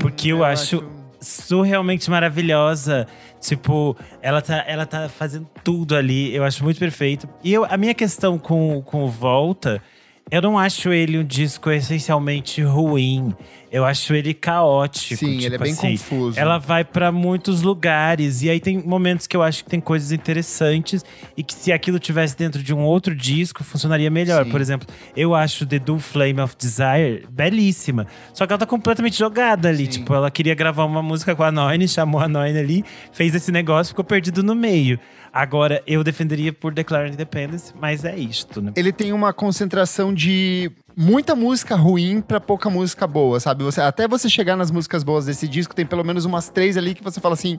[0.01, 0.85] Porque eu acho
[1.21, 3.07] surrealmente maravilhosa.
[3.41, 6.35] Tipo, ela tá, ela tá fazendo tudo ali.
[6.35, 7.29] Eu acho muito perfeito.
[7.43, 9.83] E eu, a minha questão com, com o Volta,
[10.33, 13.35] eu não acho ele um disco essencialmente ruim.
[13.71, 15.17] Eu acho ele caótico.
[15.17, 15.91] Sim, ele é tipo bem assim.
[15.93, 16.41] confuso.
[16.41, 20.11] Ela vai pra muitos lugares e aí tem momentos que eu acho que tem coisas
[20.11, 21.05] interessantes
[21.37, 24.47] e que se aquilo tivesse dentro de um outro disco funcionaria melhor.
[24.47, 24.51] Sim.
[24.51, 29.19] Por exemplo, eu acho The Do Flame of Desire belíssima, só que ela tá completamente
[29.19, 30.01] jogada ali, Sim.
[30.01, 33.53] tipo, ela queria gravar uma música com a Noine, chamou a Noine ali, fez esse
[33.53, 34.99] negócio, ficou perdido no meio.
[35.33, 38.73] Agora, eu defenderia por Declare Independence, mas é isto, né?
[38.77, 43.65] ele tem uma concentração de muita música ruim pra pouca música boa, sabe?
[43.65, 46.95] Você, até você chegar nas músicas boas desse disco, tem pelo menos umas três ali
[46.95, 47.59] que você fala assim: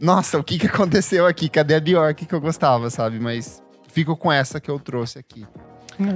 [0.00, 1.48] nossa, o que, que aconteceu aqui?
[1.48, 3.20] Cadê a Bjork que eu gostava, sabe?
[3.20, 5.46] Mas fico com essa que eu trouxe aqui.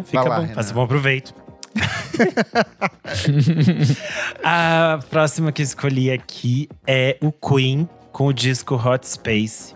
[0.06, 0.54] Fica lá, bom, Renan.
[0.54, 1.32] faça bom proveito.
[4.42, 9.75] a próxima que eu escolhi aqui é o Queen com o disco Hot Space.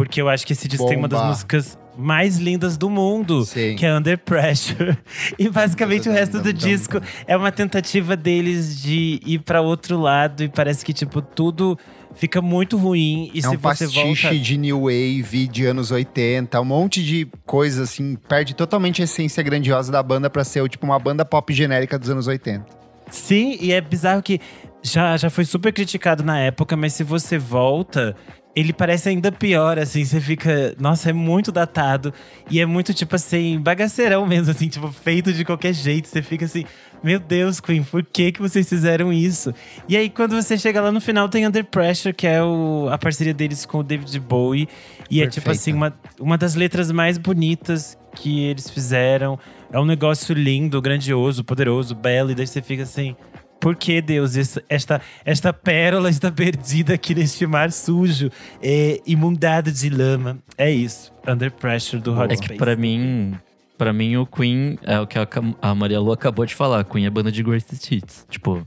[0.00, 1.30] Porque eu acho que esse disco tem uma das Bomba.
[1.30, 3.76] músicas mais lindas do mundo, Sim.
[3.76, 4.96] que é Under Pressure.
[5.38, 10.42] E basicamente o resto do disco é uma tentativa deles de ir pra outro lado
[10.42, 11.78] e parece que tipo tudo
[12.14, 16.58] fica muito ruim e é se um você volta de New Wave, de anos 80,
[16.58, 20.86] um monte de coisa assim, perde totalmente a essência grandiosa da banda pra ser tipo
[20.86, 22.64] uma banda pop genérica dos anos 80.
[23.10, 24.40] Sim, e é bizarro que
[24.82, 28.16] já, já foi super criticado na época, mas se você volta,
[28.54, 30.04] ele parece ainda pior, assim.
[30.04, 30.74] Você fica.
[30.78, 32.12] Nossa, é muito datado.
[32.50, 36.08] E é muito, tipo assim, bagaceirão mesmo, assim, tipo, feito de qualquer jeito.
[36.08, 36.64] Você fica assim,
[37.02, 39.54] meu Deus, Queen, por que, que vocês fizeram isso?
[39.88, 42.98] E aí, quando você chega lá no final, tem Under Pressure, que é o, a
[42.98, 44.68] parceria deles com o David Bowie.
[45.10, 45.50] E é tipo Perfeita.
[45.52, 49.38] assim, uma, uma das letras mais bonitas que eles fizeram.
[49.72, 52.32] É um negócio lindo, grandioso, poderoso, belo.
[52.32, 53.14] E daí você fica assim.
[53.60, 54.34] Por que, Deus,
[54.70, 58.30] esta, esta pérola está perdida aqui neste mar sujo,
[58.62, 60.38] é, imundado de lama?
[60.56, 61.12] É isso.
[61.28, 62.52] Under Pressure do Hot É Space.
[62.52, 63.34] que pra mim,
[63.76, 65.28] pra mim o Queen é o que a,
[65.60, 66.82] a Maria Lu acabou de falar.
[66.84, 68.24] Queen é banda de greatest hits.
[68.30, 68.66] Tipo,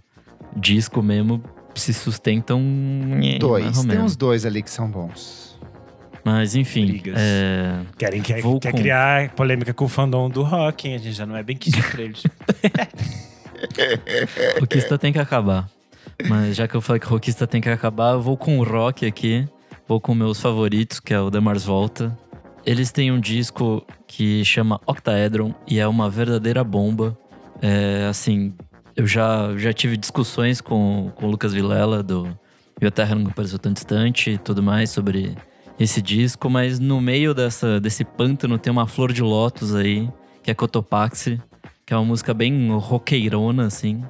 [0.55, 2.61] disco mesmo se sustentam.
[3.39, 5.59] Dois, tem uns dois ali que são bons.
[6.23, 10.87] Mas enfim, é, Querem quer, Vou quer com- criar polêmica com o fandom do rock,
[10.87, 10.95] hein?
[10.95, 12.23] A gente já não é bem quis pra eles.
[14.59, 15.69] rockista tem que acabar.
[16.27, 19.05] Mas já que eu falei que rockista tem que acabar, eu vou com o rock
[19.05, 19.47] aqui.
[19.87, 22.17] Vou com meus favoritos, que é o The Mars Volta.
[22.65, 27.17] Eles têm um disco que chama Octaedron e é uma verdadeira bomba.
[27.61, 28.53] É, assim,
[28.95, 32.27] eu já, já tive discussões com, com o Lucas Vilela do
[32.81, 35.35] E a Terra Nunca Pareceu Tão Distante e tudo mais sobre
[35.79, 40.07] esse disco, mas no meio dessa, desse pântano tem uma flor de lótus aí,
[40.43, 41.41] que é Cotopaxi,
[41.93, 44.03] que é uma música bem roqueirona, assim.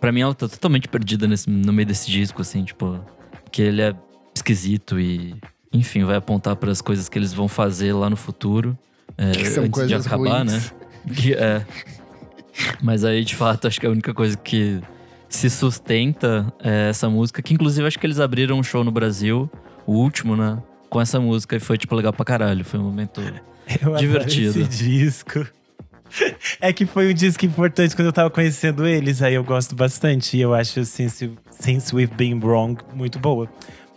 [0.00, 2.98] Pra mim ela tá totalmente perdida nesse, no meio desse disco, assim, tipo,
[3.52, 3.94] que ele é
[4.34, 5.36] esquisito e,
[5.70, 8.76] enfim, vai apontar para as coisas que eles vão fazer lá no futuro.
[9.18, 10.50] É, Que são antes de acabar, ruins.
[10.50, 10.62] né?
[11.14, 11.66] Que é.
[12.82, 14.80] Mas aí, de fato, acho que a única coisa que
[15.28, 19.50] se sustenta é essa música, que inclusive acho que eles abriram um show no Brasil,
[19.86, 20.56] o último, né?
[20.88, 22.64] Com essa música e foi, tipo, legal pra caralho.
[22.64, 23.20] Foi um momento.
[23.20, 24.60] Eu adoro Divertido.
[24.60, 25.46] esse disco.
[26.60, 30.36] É que foi um disco importante quando eu tava conhecendo eles, aí eu gosto bastante.
[30.36, 33.48] E eu acho Since, Since We've Been Wrong muito boa.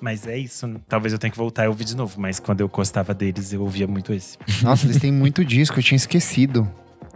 [0.02, 2.20] Mas é isso, talvez eu tenha que voltar e ouvir de novo.
[2.20, 4.38] Mas quando eu gostava deles, eu ouvia muito esse.
[4.64, 6.70] Nossa, eles têm muito disco, eu tinha esquecido.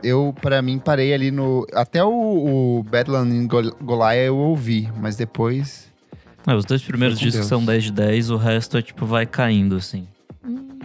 [0.03, 1.65] Eu, pra mim, parei ali no.
[1.73, 5.87] Até o, o Badland in Gol Goliath eu ouvi, mas depois.
[6.45, 7.47] É, os dois primeiros discos Deus.
[7.47, 10.05] são 10 de 10, o resto é, tipo, vai caindo, assim.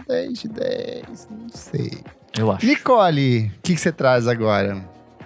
[0.07, 2.01] 10 de 10, não sei.
[2.37, 2.65] Eu acho.
[2.65, 4.83] Nicole, o que você traz agora?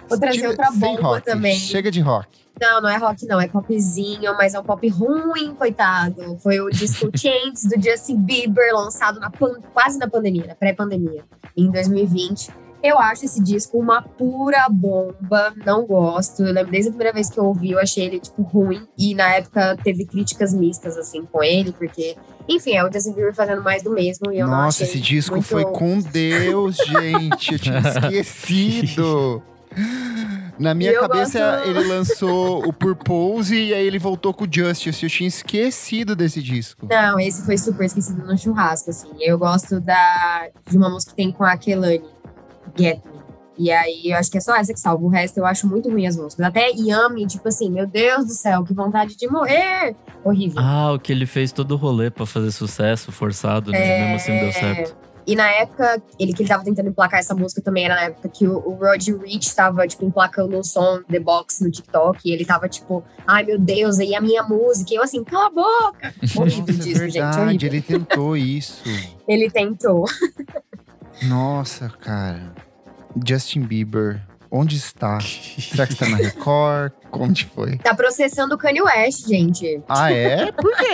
[0.08, 1.56] Vou trazer Tira- outra bomba rock, também.
[1.56, 2.28] Chega de rock.
[2.60, 3.40] Não, não é rock, não.
[3.40, 6.38] É popzinho, mas é um pop ruim, coitado.
[6.40, 11.24] Foi o disco Chance do Justin Bieber, lançado na pan- quase na pandemia, na pré-pandemia,
[11.56, 12.50] em 2020.
[12.82, 16.42] Eu acho esse disco uma pura bomba, não gosto.
[16.44, 18.86] Eu lembro desde a primeira vez que eu ouvi, eu achei ele, tipo, ruim.
[18.96, 22.14] E na época teve críticas mistas, assim, com ele, porque,
[22.48, 24.30] enfim, é o Justin Bieber fazendo mais do mesmo.
[24.32, 27.52] E eu não Nossa, achei esse disco muito- foi com Deus, gente.
[27.54, 27.78] Eu tinha
[28.20, 29.42] esquecido.
[30.58, 35.02] Na minha cabeça, gosto- ele lançou o Purpose e aí ele voltou com o Justice.
[35.02, 36.86] Eu tinha esquecido desse disco.
[36.88, 39.08] Não, esse foi super esquecido no churrasco, assim.
[39.20, 42.02] Eu gosto da, de uma música que tem com a Kelani,
[42.78, 43.13] Get Me.
[43.56, 45.04] E aí, eu acho que é só essa que salva.
[45.04, 46.46] O resto eu acho muito ruim as músicas.
[46.46, 49.94] Até Yami, tipo assim, meu Deus do céu, que vontade de morrer.
[50.24, 50.60] Horrível.
[50.60, 53.78] Ah, o que ele fez todo o rolê pra fazer sucesso, forçado, né?
[53.78, 54.00] É.
[54.00, 54.96] Mesmo assim não deu certo.
[55.26, 58.28] E na época, ele que ele tava tentando emplacar essa música também era na época
[58.28, 62.20] que o, o Roger Rich tava, tipo, emplacando um som The Box no TikTok.
[62.28, 64.92] E ele tava, tipo, ai meu Deus, aí a minha música.
[64.92, 66.14] E eu assim, cala a boca.
[66.36, 67.12] Horrível Nossa, é disso, gente.
[67.12, 67.68] verdade, Horrível.
[67.68, 68.82] ele tentou isso.
[69.26, 70.04] Ele tentou.
[71.22, 72.52] Nossa, cara.
[73.26, 75.18] Justin Bieber, onde está?
[75.20, 76.92] Será que está na Record?
[77.12, 77.78] Onde foi?
[77.78, 79.80] Tá processando o Kanye West, gente.
[79.88, 80.50] Ah, é?
[80.50, 80.86] Por quê?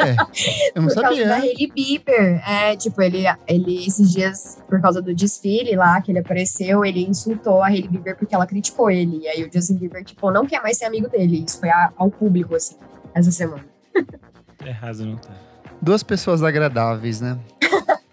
[0.75, 1.35] Eu não por causa da sabia.
[1.37, 2.43] Hailey Bieber.
[2.49, 7.03] É, tipo, ele, ele, esses dias, por causa do desfile lá, que ele apareceu, ele
[7.07, 9.21] insultou a Hailey Bieber porque ela criticou ele.
[9.23, 11.43] E aí o Justin Bieber, tipo, não quer mais ser amigo dele.
[11.47, 12.77] Isso foi a- ao público, assim,
[13.15, 13.65] essa semana.
[14.65, 15.31] Errado não tá.
[15.81, 17.39] Duas pessoas agradáveis, né?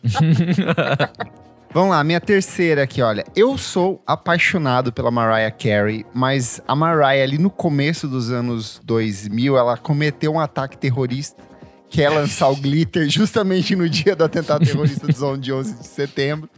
[1.77, 3.23] Vamos lá, minha terceira aqui, olha.
[3.35, 9.55] Eu sou apaixonado pela Mariah Carey, mas a Mariah ali no começo dos anos 2000,
[9.55, 11.39] ela cometeu um ataque terrorista,
[11.87, 15.85] que é lançar o Glitter justamente no dia do atentado terrorista do de 11 de
[15.85, 16.49] setembro.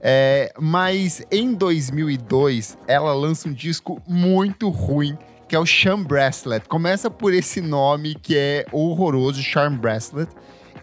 [0.00, 6.66] É, mas em 2002, ela lança um disco muito ruim, que é o Charm Bracelet.
[6.66, 10.32] Começa por esse nome que é horroroso, Charm Bracelet.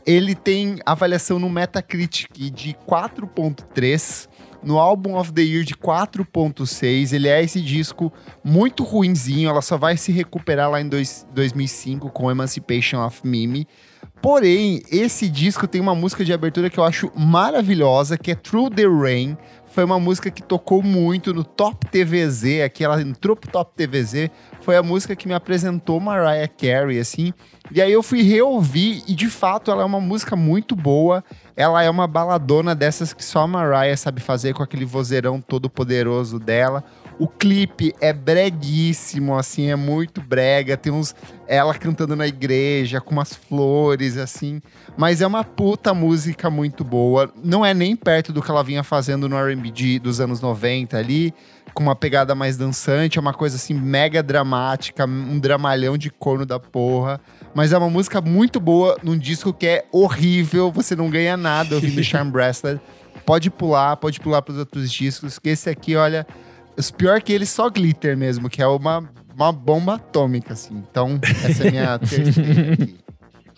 [0.05, 4.27] Ele tem avaliação no Metacritic de 4.3,
[4.63, 7.13] no Album of the Year de 4.6.
[7.13, 8.11] Ele é esse disco
[8.43, 13.67] muito ruinzinho, ela só vai se recuperar lá em dois- 2005 com Emancipation of Mimi.
[14.21, 18.71] Porém, esse disco tem uma música de abertura que eu acho maravilhosa, que é Through
[18.71, 19.37] the Rain.
[19.79, 24.29] Foi uma música que tocou muito no Top TVZ, aqui ela entrou pro Top TVZ.
[24.59, 27.33] Foi a música que me apresentou Mariah Carey, assim.
[27.71, 31.23] E aí eu fui reouvir e de fato ela é uma música muito boa.
[31.55, 35.69] Ela é uma baladona dessas que só a Mariah sabe fazer com aquele vozeirão todo
[35.69, 36.83] poderoso dela.
[37.19, 40.77] O clipe é breguíssimo, assim, é muito brega.
[40.77, 41.13] Tem uns
[41.45, 44.61] ela cantando na igreja com umas flores assim,
[44.95, 47.29] mas é uma puta música muito boa.
[47.43, 51.33] Não é nem perto do que ela vinha fazendo no R&B dos anos 90 ali,
[51.73, 56.45] com uma pegada mais dançante, é uma coisa assim mega dramática, um dramalhão de corno
[56.45, 57.19] da porra.
[57.53, 61.75] Mas é uma música muito boa num disco que é horrível, você não ganha nada
[61.75, 62.79] ouvindo Charm Bracelet.
[63.25, 66.25] Pode pular, pode pular pros outros discos, que esse aqui, olha,
[66.79, 70.75] os pior que ele só glitter mesmo, que é uma, uma bomba atômica, assim.
[70.89, 72.95] Então, essa é a minha terceira aqui.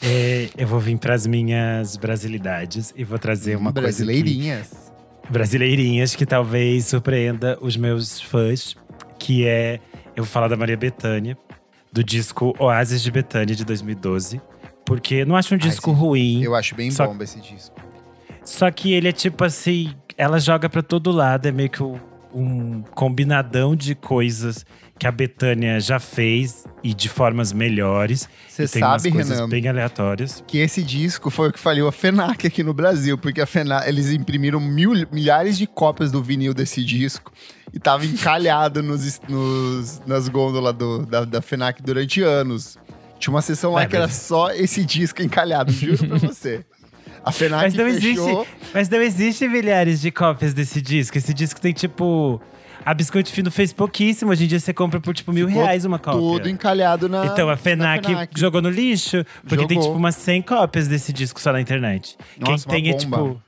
[0.03, 4.91] É, eu vou vir pras minhas brasilidades e vou trazer uma coisa que, Brasileirinhas.
[5.29, 8.75] brasileirinhas que talvez surpreenda os meus fãs,
[9.19, 9.79] que é
[10.15, 11.37] eu vou falar da Maria Bethânia,
[11.93, 14.41] do disco Oasis de Betânia de 2012,
[14.85, 17.75] porque não acho um disco ruim, Eu acho bem Só- bomba esse disco.
[18.43, 21.99] só que ele é tipo assim, ela joga pra todo lado, é meio que o,
[22.33, 24.65] um combinadão de coisas
[24.99, 28.29] que a Betânia já fez e de formas melhores.
[28.47, 30.43] Você E tem umas sabe, coisas Renan, bem aleatórias.
[30.47, 33.87] que esse disco foi o que faliu a FENAC aqui no Brasil, porque a FENAC,
[33.87, 37.31] eles imprimiram mil, milhares de cópias do vinil desse disco
[37.73, 42.77] e tava encalhado nos, nos- nas gôndolas do- da, da FENAC durante anos.
[43.17, 46.63] Tinha uma sessão lá É, que era mas- só esse disco encalhado, juro pra você.
[47.23, 48.41] A FENAC Mas não fechou.
[48.41, 48.47] existe.
[48.73, 51.17] Mas não existe milhares de cópias desse disco.
[51.17, 52.41] Esse disco tem tipo.
[52.83, 54.31] A Biscoito Fino fez pouquíssimo.
[54.31, 56.19] Hoje em dia você compra por tipo mil Ficou reais uma cópia.
[56.19, 57.27] Tudo encalhado na.
[57.27, 59.83] Então a na FENAC, jogou no lixo, porque tem Jogou.
[59.91, 62.17] tipo umas 100 cópias desse disco só na internet.
[62.39, 63.17] Nossa, Quem tem é bomba.
[63.33, 63.41] tipo.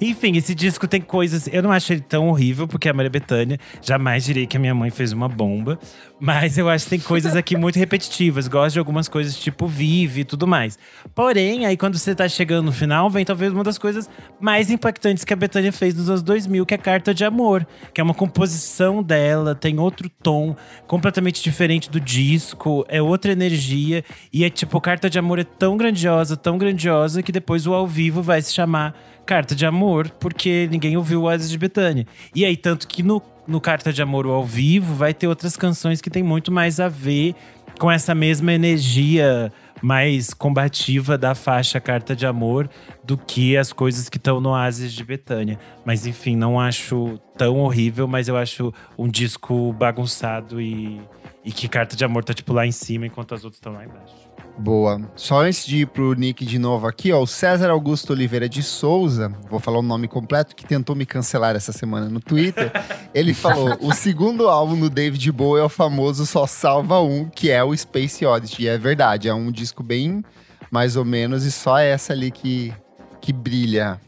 [0.00, 1.48] Enfim, esse disco tem coisas.
[1.52, 4.74] Eu não acho ele tão horrível, porque a Maria Bethânia jamais diria que a minha
[4.74, 5.78] mãe fez uma bomba.
[6.18, 8.46] Mas eu acho que tem coisas aqui muito repetitivas.
[8.46, 10.78] Gosto de algumas coisas tipo Vive e tudo mais.
[11.14, 15.24] Porém, aí quando você tá chegando no final, vem talvez uma das coisas mais impactantes
[15.24, 17.66] que a Bethânia fez nos anos 2000, que é Carta de Amor.
[17.94, 20.54] Que é uma composição dela, tem outro tom,
[20.86, 24.04] completamente diferente do disco, é outra energia.
[24.32, 27.86] E é tipo, Carta de Amor é tão grandiosa, tão grandiosa, que depois o ao
[27.86, 28.94] vivo vai se chamar
[29.26, 32.06] Carta de Amor, porque ninguém ouviu o Oasis de Betânia.
[32.34, 36.00] E aí, tanto que no, no Carta de Amor ao vivo vai ter outras canções
[36.00, 37.34] que tem muito mais a ver
[37.78, 39.52] com essa mesma energia
[39.82, 42.68] mais combativa da faixa Carta de Amor
[43.02, 45.58] do que as coisas que estão no Oasis de Betânia.
[45.84, 51.00] Mas enfim, não acho tão horrível, mas eu acho um disco bagunçado e,
[51.44, 53.84] e que Carta de Amor tá tipo lá em cima enquanto as outras estão lá
[53.84, 54.19] embaixo.
[54.60, 55.00] Boa.
[55.16, 58.62] Só antes de ir pro Nick de novo aqui, ó, o César Augusto Oliveira de
[58.62, 62.70] Souza, vou falar o nome completo, que tentou me cancelar essa semana no Twitter.
[63.14, 67.50] Ele falou: o segundo álbum do David Bowie é o famoso Só Salva Um, que
[67.50, 68.64] é o Space Oddity.
[68.64, 70.22] E é verdade, é um disco bem
[70.70, 72.70] mais ou menos, e só essa ali que,
[73.18, 73.98] que brilha.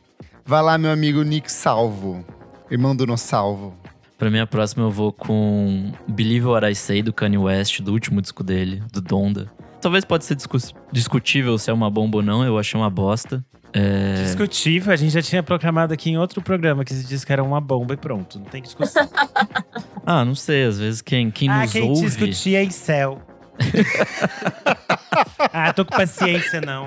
[0.45, 2.23] Vai lá, meu amigo Nick Salvo,
[2.71, 3.75] irmão do No Salvo.
[4.19, 8.21] Pra minha próxima eu vou com Believe What I Say, do Kanye West, do último
[8.21, 9.51] disco dele, do Donda.
[9.83, 10.59] Talvez pode ser discu-
[10.93, 13.45] discutível se é uma bomba ou não, eu achei uma bosta.
[13.73, 17.43] É, Discutível, a gente já tinha proclamado aqui em outro programa que esse disco era
[17.43, 19.09] uma bomba e pronto, não tem discussão.
[20.05, 22.01] Ah, não sei, às vezes quem, quem ah, nos quem ouve…
[22.03, 23.23] discutia em céu.
[25.53, 26.87] ah, tô com paciência não.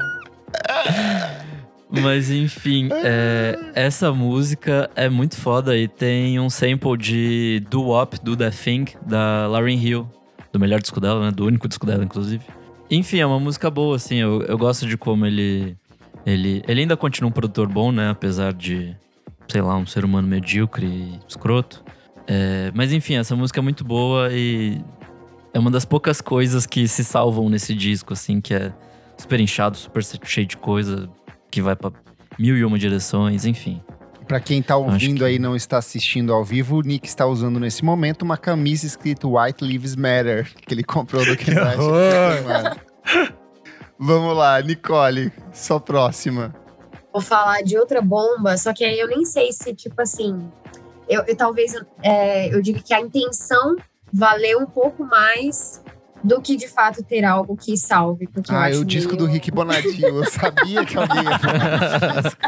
[1.90, 8.20] Mas enfim, é, essa música é muito foda e tem um sample de Do Wop,
[8.22, 10.10] Do That Thing, da Lauryn Hill.
[10.52, 11.32] Do melhor disco dela, né?
[11.32, 12.44] Do único disco dela, inclusive.
[12.90, 14.18] Enfim, é uma música boa, assim.
[14.18, 15.76] Eu, eu gosto de como ele,
[16.26, 16.64] ele.
[16.68, 18.10] Ele ainda continua um produtor bom, né?
[18.10, 18.96] Apesar de,
[19.48, 21.84] sei lá, um ser humano medíocre e escroto.
[22.28, 24.82] É, mas enfim, essa música é muito boa e
[25.54, 28.74] é uma das poucas coisas que se salvam nesse disco, assim, que é
[29.18, 31.10] super inchado, super cheio de coisa,
[31.52, 31.92] que vai pra
[32.38, 33.82] mil e uma direções, enfim.
[34.28, 37.26] Pra quem tá ouvindo que- aí e não está assistindo ao vivo, o Nick está
[37.28, 42.78] usando nesse momento uma camisa escrito White Lives Matter, que ele comprou do semana.
[44.00, 46.54] Vamos lá, Nicole, sua próxima.
[47.14, 50.50] Vou falar de outra bomba, só que aí eu nem sei se, tipo assim.
[51.08, 53.76] Eu, eu talvez é, eu diga que a intenção
[54.12, 55.82] valeu um pouco mais
[56.26, 58.28] do que de fato ter algo que salve.
[58.28, 60.08] Porque eu Ah, é acho o disco meio- do Rick Bonadinho.
[60.08, 62.42] Eu sabia que alguém ia falar desse disco.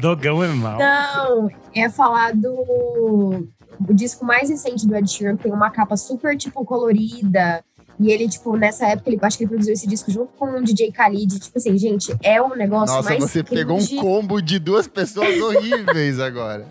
[0.00, 0.78] Dogão é mal.
[0.78, 3.48] Não, é falar do.
[3.88, 7.62] O disco mais recente do Ed Sheeran tem uma capa super, tipo, colorida.
[7.98, 10.62] E ele, tipo, nessa época, ele, acho que ele produziu esse disco junto com o
[10.62, 11.38] DJ Khalid.
[11.38, 13.22] Tipo assim, gente, é um negócio Nossa, mais.
[13.22, 13.96] você pegou um cringe.
[13.96, 16.66] combo de duas pessoas horríveis agora.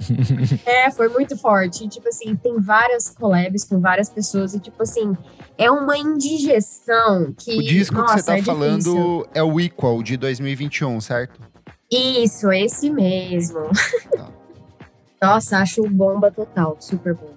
[0.66, 1.86] É, foi muito forte.
[1.86, 4.54] E, tipo assim, tem várias collabs com várias pessoas.
[4.54, 5.18] E, tipo assim,
[5.58, 7.58] é uma indigestão que.
[7.58, 11.40] O disco nossa, que você tá é falando é o Equal, de 2021, certo?
[11.92, 13.62] Isso, esse mesmo.
[14.16, 14.30] Tá.
[15.22, 17.35] Nossa, acho bomba total, super bomba.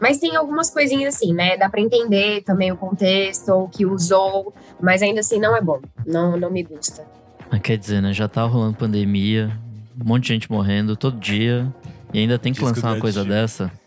[0.00, 1.56] Mas tem algumas coisinhas assim, né?
[1.56, 5.80] Dá pra entender também o contexto, o que usou, mas ainda assim não é bom.
[6.06, 7.04] Não, não me gusta.
[7.50, 8.12] Mas quer dizer, né?
[8.12, 9.50] Já tá rolando pandemia,
[10.00, 11.72] um monte de gente morrendo todo dia.
[12.12, 13.40] E ainda tem que Disco lançar uma coisa Sheeran.
[13.40, 13.72] dessa.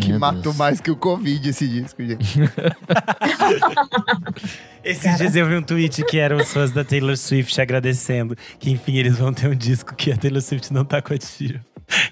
[0.00, 0.56] Que Meu matou Deus.
[0.56, 2.40] mais que o Covid esse disco, gente.
[4.82, 8.70] Esses dias eu vi um tweet que eram os fãs da Taylor Swift agradecendo que,
[8.70, 11.60] enfim, eles vão ter um disco que a Taylor Swift não tá com a tiro.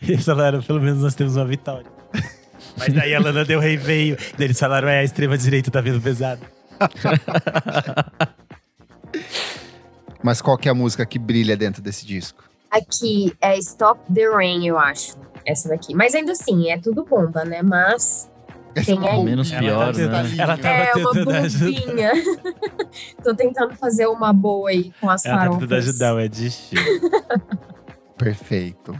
[0.02, 1.86] E eles falaram, pelo menos nós temos uma vitória.
[2.76, 6.00] Mas daí a Lana Del Rey veio, daí eles falaram, é, a extrema-direita tá vindo
[6.00, 6.40] pesado.
[10.22, 12.44] Mas qual que é a música que brilha dentro desse disco?
[12.70, 15.16] Aqui é Stop the Rain, eu acho.
[15.44, 15.94] Essa daqui.
[15.94, 17.60] Mas ainda assim, é tudo bomba, né?
[17.62, 18.30] Mas
[18.74, 20.22] Essa Tem é uma aí- Menos pior, tá né?
[20.22, 20.42] linda.
[20.42, 21.80] Ela tava é uma tentando ajudar.
[21.86, 22.12] bombinha.
[23.22, 25.60] Tô tentando fazer uma boa aí com as Ela tá farofas.
[25.62, 26.50] tentando ajudar o Ed.
[28.16, 28.96] Perfeito.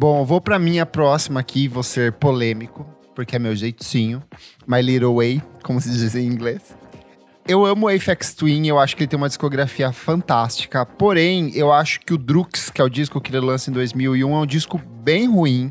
[0.00, 4.22] Bom, vou pra minha próxima aqui, vou ser polêmico, porque é meu jeitinho.
[4.66, 6.74] My Little Way, como se diz em inglês.
[7.46, 10.86] Eu amo o Apex Twin, eu acho que ele tem uma discografia fantástica.
[10.86, 14.34] Porém, eu acho que o Drux, que é o disco que ele lança em 2001,
[14.34, 15.70] é um disco bem ruim.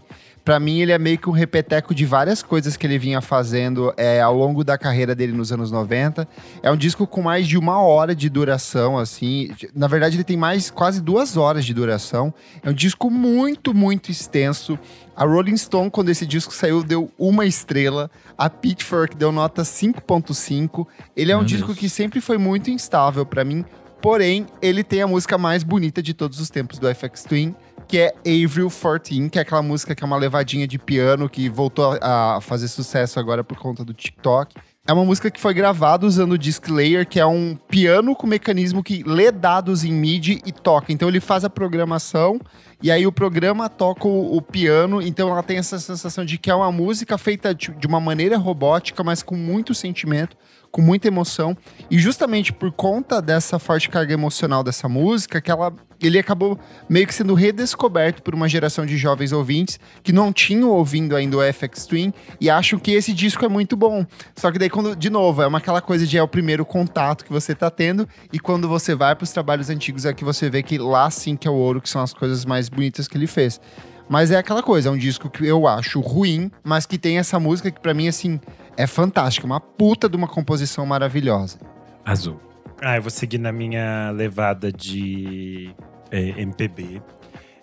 [0.50, 3.94] Pra mim, ele é meio que um repeteco de várias coisas que ele vinha fazendo
[3.96, 6.28] é, ao longo da carreira dele nos anos 90.
[6.64, 9.52] É um disco com mais de uma hora de duração, assim.
[9.76, 12.34] Na verdade, ele tem mais quase duas horas de duração.
[12.64, 14.80] É um disco muito, muito extenso.
[15.16, 18.10] A Rolling Stone, quando esse disco saiu, deu uma estrela.
[18.36, 20.88] A Pitchfork deu nota 5.5.
[21.16, 21.78] Ele é um Meu disco Deus.
[21.78, 23.64] que sempre foi muito instável pra mim.
[24.02, 27.54] Porém, ele tem a música mais bonita de todos os tempos do FX Twin,
[27.90, 31.50] que é Avril 14, que é aquela música que é uma levadinha de piano que
[31.50, 34.56] voltou a fazer sucesso agora por conta do TikTok.
[34.88, 38.28] É uma música que foi gravada usando o Disc Layer, que é um piano com
[38.28, 40.92] mecanismo que lê dados em MIDI e toca.
[40.92, 42.40] Então ele faz a programação
[42.82, 46.52] e aí o programa toca o, o piano, então ela tem essa sensação de que
[46.52, 50.38] é uma música feita de, de uma maneira robótica, mas com muito sentimento,
[50.72, 51.56] com muita emoção.
[51.90, 57.08] E justamente por conta dessa forte carga emocional dessa música, que ela, ele acabou meio
[57.08, 61.54] que sendo redescoberto por uma geração de jovens ouvintes que não tinham ouvindo ainda o
[61.54, 64.06] FX Twin e acham que esse disco é muito bom.
[64.36, 67.24] Só que daí quando, de novo, é uma aquela coisa de é o primeiro contato
[67.26, 70.50] que você tá tendo e quando você vai para os trabalhos antigos é que você
[70.50, 73.18] vê que lá sim que é o ouro, que são as coisas mais bonitas que
[73.18, 73.60] ele fez.
[74.10, 77.40] Mas é aquela coisa, é um disco que eu acho ruim, mas que tem essa
[77.40, 78.40] música que pra mim, assim,
[78.80, 79.46] é fantástica.
[79.46, 81.60] Uma puta de uma composição maravilhosa.
[82.06, 82.40] Azul.
[82.82, 85.76] Ah, eu vou seguir na minha levada de
[86.10, 87.02] é, MPB.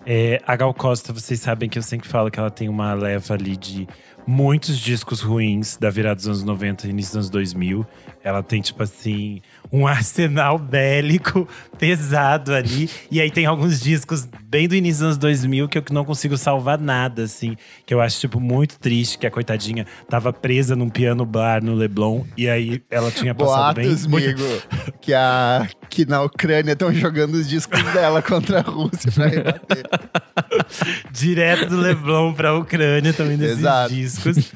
[0.04, 3.32] É, a Gal Costa, vocês sabem que eu sempre falo que ela tem uma leva
[3.32, 3.88] ali de
[4.26, 7.86] muitos discos ruins da virada dos anos 90 e início dos anos 2000.
[8.22, 9.40] Ela tem, tipo assim,
[9.72, 11.48] um arsenal bélico
[11.78, 12.88] pesado ali.
[13.10, 16.36] E aí tem alguns discos bem do início dos anos 2000 que eu não consigo
[16.36, 17.56] salvar nada, assim.
[17.84, 21.74] Que eu acho, tipo, muito triste que a coitadinha tava presa num piano bar no
[21.74, 22.24] Leblon.
[22.36, 23.86] E aí ela tinha passado bem...
[23.86, 24.62] Boatos, muito- amigo,
[25.00, 29.82] que, a, que na Ucrânia estão jogando os discos dela contra a Rússia pra rebater.
[31.12, 33.94] direto do Leblon pra Ucrânia também desses Exato.
[33.94, 34.52] discos.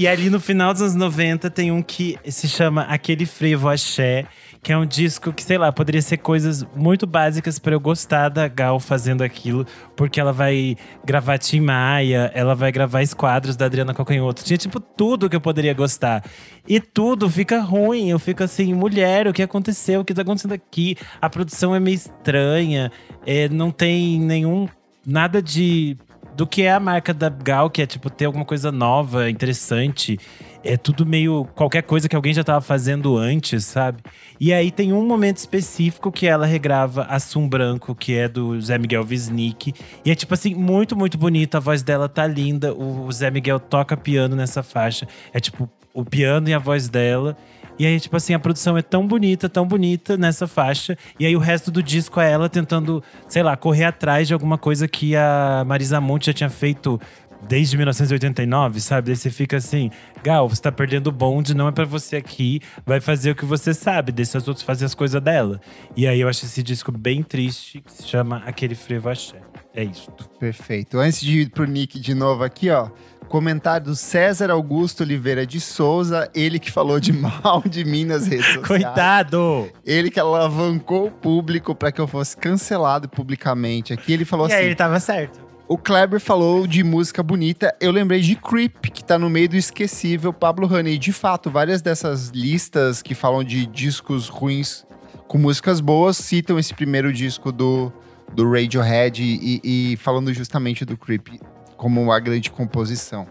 [0.00, 4.24] E ali no final dos anos 90 tem um que se chama Aquele Frevo Axé,
[4.62, 8.30] que é um disco que, sei lá, poderia ser coisas muito básicas pra eu gostar
[8.30, 10.74] da Gal fazendo aquilo, porque ela vai
[11.04, 14.42] gravar Tim Maia, ela vai gravar esquadros da Adriana Calcanhoto.
[14.42, 16.24] Tinha, tipo, tudo que eu poderia gostar.
[16.66, 18.08] E tudo fica ruim.
[18.08, 20.00] Eu fico assim, mulher, o que aconteceu?
[20.00, 20.96] O que tá acontecendo aqui?
[21.20, 22.90] A produção é meio estranha,
[23.26, 24.66] é, não tem nenhum
[25.06, 25.98] nada de
[26.40, 30.18] do que é a marca da Gal, que é tipo ter alguma coisa nova, interessante.
[30.64, 34.02] É tudo meio qualquer coisa que alguém já tava fazendo antes, sabe?
[34.40, 38.78] E aí tem um momento específico que ela regrava Assum Branco, que é do Zé
[38.78, 39.74] Miguel Wisnik.
[40.02, 41.56] E é tipo assim, muito, muito bonito.
[41.56, 42.72] A voz dela tá linda.
[42.72, 45.06] O Zé Miguel toca piano nessa faixa.
[45.34, 47.36] É tipo o piano e a voz dela.
[47.80, 50.98] E aí, tipo assim, a produção é tão bonita, tão bonita nessa faixa.
[51.18, 54.58] E aí o resto do disco é ela tentando, sei lá, correr atrás de alguma
[54.58, 57.00] coisa que a Marisa Monte já tinha feito
[57.48, 59.06] desde 1989, sabe?
[59.06, 59.90] Daí você fica assim,
[60.22, 63.46] Gal, você tá perdendo o bonde, não é pra você aqui, vai fazer o que
[63.46, 65.58] você sabe, deixa os outros fazer as coisas dela.
[65.96, 69.40] E aí eu acho esse disco bem triste, que se chama Aquele Frevo Axé.
[69.74, 70.10] É isso.
[70.38, 70.98] Perfeito.
[70.98, 72.88] Antes de ir pro Nick de novo aqui, ó.
[73.28, 78.26] Comentário do César Augusto Oliveira de Souza, ele que falou de mal de mim nas
[78.26, 78.66] redes sociais.
[78.66, 79.70] Coitado!
[79.86, 83.92] Ele que alavancou o público para que eu fosse cancelado publicamente.
[83.92, 85.38] Aqui ele falou E assim: aí ele tava certo.
[85.68, 87.72] O Kleber falou de música bonita.
[87.80, 90.98] Eu lembrei de Creep, que tá no meio do esquecível Pablo Honey.
[90.98, 94.84] De fato, várias dessas listas que falam de discos ruins
[95.28, 97.92] com músicas boas citam esse primeiro disco do,
[98.34, 101.28] do Radiohead e, e falando justamente do Creep
[101.76, 103.26] como uma grande composição.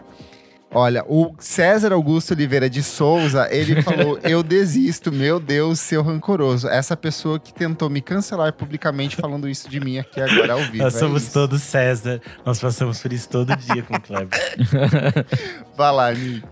[0.72, 6.68] Olha, o César Augusto Oliveira de Souza, ele falou: Eu desisto, meu Deus, seu rancoroso.
[6.68, 10.84] Essa pessoa que tentou me cancelar publicamente falando isso de mim aqui agora ao vivo.
[10.84, 11.32] Nós é somos isso.
[11.32, 12.20] todos César.
[12.46, 14.38] Nós passamos por isso todo dia com o Kleber.
[15.76, 16.46] Vai lá, Nick.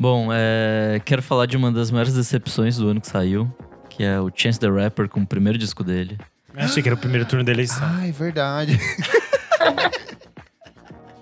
[0.00, 3.52] Bom, é, quero falar de uma das maiores decepções do ano que saiu,
[3.90, 6.16] que é o Chance the Rapper com o primeiro disco dele.
[6.58, 7.82] Achei que era o primeiro turno da eleição.
[7.82, 8.78] Ah, é verdade.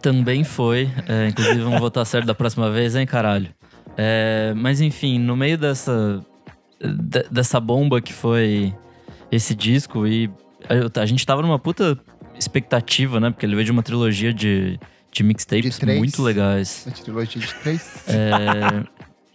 [0.01, 3.49] Também foi, é, inclusive vamos votar certo da próxima vez, hein, caralho.
[3.97, 6.25] É, mas enfim, no meio dessa,
[6.81, 8.73] de- dessa bomba que foi
[9.33, 10.31] esse disco, e
[11.01, 11.99] a, gente tava numa puta
[12.39, 13.31] expectativa, né?
[13.31, 14.79] Porque ele veio de uma trilogia de,
[15.11, 16.87] de mixtapes De muito legais.
[16.87, 18.05] A trilogia de três.
[18.07, 18.85] É,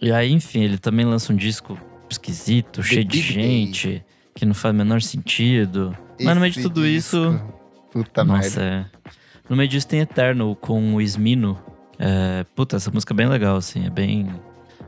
[0.00, 1.76] e aí, enfim, ele também lança um disco
[2.08, 4.04] esquisito, cheio de Big gente,
[4.42, 5.96] que não faz o menor sentido.
[6.20, 7.30] Mas no meio de Esse tudo isso.
[7.30, 7.54] disco,
[7.92, 8.90] Puta Nossa, merda.
[9.04, 9.10] é.
[9.48, 11.56] No meio disso tem Eternal com o Ismino.
[11.96, 14.28] É, puta, essa música é bem legal, assim, é bem.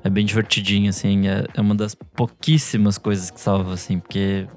[0.02, 1.28] É bem divertidinha, assim.
[1.28, 4.48] É, é uma das pouquíssimas coisas que salva, assim, porque.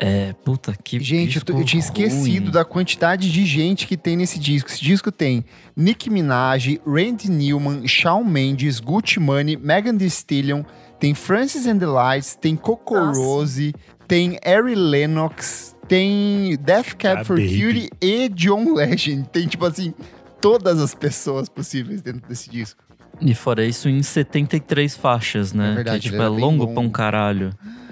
[0.00, 1.00] É, puta, que.
[1.00, 2.50] Gente, eu, eu tinha esquecido ruim.
[2.50, 4.70] da quantidade de gente que tem nesse disco.
[4.70, 5.44] Esse disco tem
[5.76, 10.64] Nicki Minaj, Randy Newman, Shawn Mendes, Gucci Mane, Megan Thee Stallion,
[10.98, 13.20] tem Francis and the Lights, tem Coco Nossa.
[13.20, 13.74] Rose,
[14.06, 17.60] tem Ari Lennox, tem Death Cab Ah, for baby.
[17.60, 19.28] Cutie e John Legend.
[19.30, 19.92] Tem, tipo assim,
[20.40, 22.82] todas as pessoas possíveis dentro desse disco.
[23.20, 25.72] E fora isso, em 73 faixas, né?
[25.72, 26.74] É verdade, que, tipo, é longo longo.
[26.74, 27.50] pra um caralho.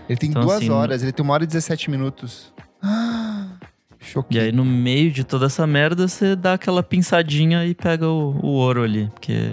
[0.08, 2.52] Ele tem Então, duas assim, horas, ele tem uma hora e 17 minutos.
[2.82, 3.46] Ah,
[4.00, 4.38] E Choquei.
[4.42, 8.48] aí, no meio de toda essa merda, você dá aquela pinçadinha e pega o, o
[8.48, 9.08] ouro ali.
[9.14, 9.52] Porque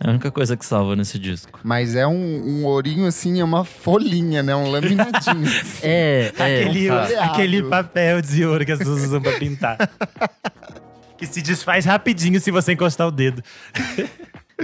[0.00, 1.58] é a única coisa que salva nesse disco.
[1.64, 4.54] Mas é um, um ourinho assim, é uma folhinha, né?
[4.54, 5.48] Um laminadinho.
[5.82, 6.62] É, é.
[6.64, 9.76] Aquele, aquele papel de ouro que as pessoas usam pra pintar.
[11.16, 13.42] que se desfaz rapidinho se você encostar o dedo.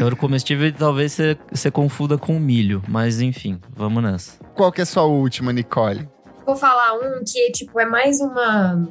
[0.00, 2.82] Ouro comestível talvez você, você confunda com milho.
[2.88, 4.38] Mas enfim, vamos nessa.
[4.54, 6.08] Qual que é a sua última, Nicole?
[6.46, 8.86] Vou falar um que, tipo, é mais uma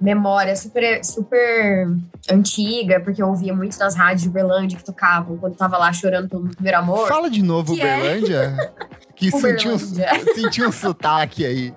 [0.00, 1.88] memória super, super
[2.30, 6.28] antiga, porque eu ouvia muito nas rádios de Uberlândia que tocavam quando tava lá chorando
[6.28, 7.08] pelo primeiro amor.
[7.08, 7.96] Fala de novo, Que é?
[7.98, 8.56] Uberlândia.
[9.16, 9.78] Que sentiu, um-
[10.34, 11.72] sentiu um sotaque aí.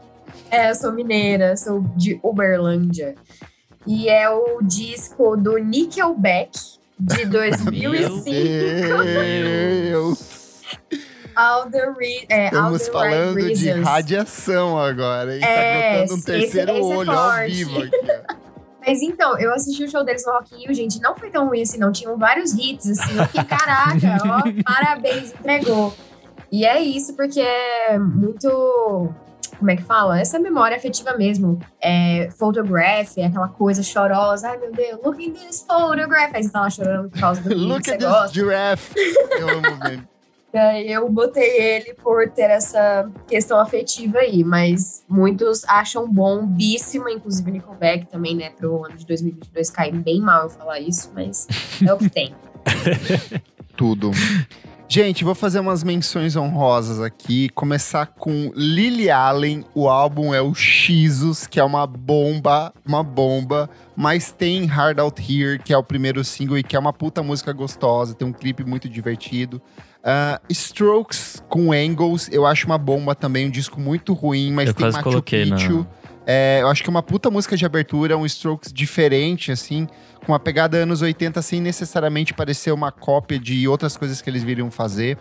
[0.52, 3.16] É, eu sou mineira, sou de Uberlândia.
[3.88, 6.52] E é o disco do Nickelback,
[7.00, 8.24] de 2005.
[9.90, 10.40] Deus.
[11.40, 15.36] All the, re é, Estamos falando Right de radiação agora.
[15.38, 15.46] E É,
[15.96, 17.52] tá botando um esse- terceiro esse é olho ao forte.
[17.54, 18.40] vivo aqui.
[18.86, 21.48] Mas então, eu assisti o show deles no Rock in Rio, gente, não foi tão
[21.48, 21.92] ruim assim, não.
[21.92, 23.18] Tinham vários hits, assim.
[23.18, 24.42] Eu fiquei, caraca, ó,
[24.74, 25.94] parabéns, entregou.
[26.52, 29.14] E é isso, porque é muito.
[29.60, 30.20] Como é que fala?
[30.20, 31.60] Essa memória afetiva mesmo.
[31.84, 34.48] É, photograph, é aquela coisa chorosa.
[34.50, 36.32] Ai, meu Deus, look at this photograph.
[36.34, 38.34] Aí você tá lá chorando por causa do Look at this gosta.
[38.34, 38.94] giraffe.
[39.38, 40.00] Eu amo ver.
[40.52, 46.46] E aí eu botei ele por ter essa questão afetiva aí, mas muitos acham bom,
[46.46, 51.12] bíssima, inclusive Nickelback também, né, pro ano de 2022 cair bem mal eu falar isso,
[51.14, 51.48] mas
[51.86, 52.34] é o que tem.
[53.78, 54.12] Tudo.
[54.92, 57.48] Gente, vou fazer umas menções honrosas aqui.
[57.50, 59.64] Começar com Lily Allen.
[59.76, 63.70] O álbum é o Xos, que é uma bomba, uma bomba.
[63.96, 67.22] Mas tem Hard Out Here, que é o primeiro single e que é uma puta
[67.22, 68.16] música gostosa.
[68.16, 69.62] Tem um clipe muito divertido.
[70.04, 73.48] Ah, Strokes com Angles, eu acho uma bomba também.
[73.48, 75.86] Um disco muito ruim, mas Eu tem Machu coloquei Picchu.
[76.26, 79.88] É, eu acho que é uma puta música de abertura, um Strokes diferente, assim,
[80.24, 84.44] com uma pegada anos 80, sem necessariamente parecer uma cópia de outras coisas que eles
[84.44, 85.18] viriam fazer.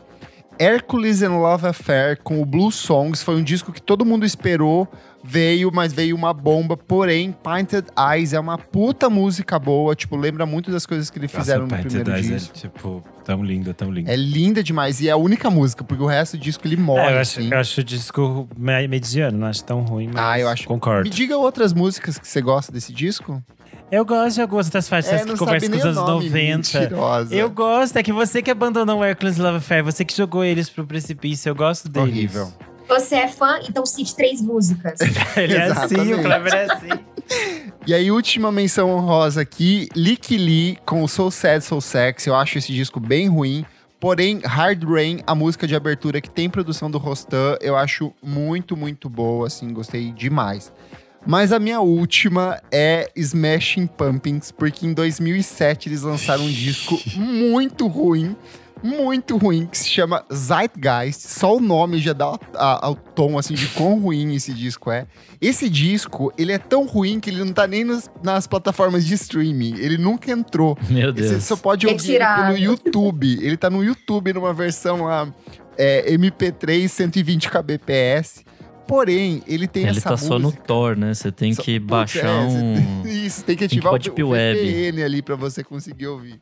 [0.59, 4.88] Hercules and Love Affair com o Blue Songs foi um disco que todo mundo esperou,
[5.22, 6.76] veio, mas veio uma bomba.
[6.76, 11.30] Porém, Painted Eyes é uma puta música boa, tipo, lembra muito das coisas que eles
[11.30, 12.56] fizeram Nossa, no Painted primeiro Eyes disco.
[12.56, 14.11] É, tipo, tão lindo, tão lindo.
[14.11, 17.00] É linda demais e é a única música, porque o resto do disco ele morre.
[17.00, 17.50] É, eu, acho, assim.
[17.52, 21.04] eu acho o disco me- mediano, não acho tão ruim, mas Ah, eu acho- concordo.
[21.09, 23.42] Me diga outras músicas que você gosta desse disco?
[23.91, 26.57] Eu gosto de algumas outras faixas É, que conversam com os anos nome, 90.
[26.80, 27.34] mentirosa.
[27.34, 30.68] Eu gosto, é que você que abandonou o Hercules Love Affair, você que jogou eles
[30.68, 32.09] pro precipício, eu gosto deles.
[32.11, 32.53] Horrível.
[32.89, 33.59] Você é fã?
[33.68, 34.99] Então cite três músicas.
[35.36, 36.89] Ele é assim, o Kleber é assim.
[37.86, 42.28] E aí, última menção honrosa aqui, Lick Lee com o So Sad, So Sexy.
[42.28, 43.64] Eu acho esse disco bem ruim.
[44.01, 48.76] Porém, Hard Rain, a música de abertura que tem produção do Rostan, eu acho muito,
[48.76, 50.72] muito boa, assim, gostei demais.
[51.26, 57.86] Mas a minha última é Smashing Pumpkins, porque em 2007 eles lançaram um disco muito
[57.86, 58.34] ruim,
[58.82, 61.20] muito ruim, que se chama Zeitgeist.
[61.28, 65.06] Só o nome já dá o tom, assim, de quão ruim esse disco é.
[65.40, 69.14] Esse disco, ele é tão ruim que ele não tá nem nas, nas plataformas de
[69.14, 69.76] streaming.
[69.76, 70.78] Ele nunca entrou.
[70.88, 71.44] Meu Você Deus.
[71.44, 73.38] só pode ouvir pelo YouTube.
[73.42, 75.28] Ele tá no YouTube numa versão lá,
[75.76, 78.44] é, MP3 120 kbps.
[78.89, 80.28] Porém, ele tem Ele essa tá música.
[80.28, 81.12] só no Tor, né?
[81.14, 83.03] Você tem Só- que baixar é, um.
[83.05, 84.30] tem- Isso, tem que Tem que ativar o, o.
[84.32, 86.41] VPN ali pra você conseguir ouvir.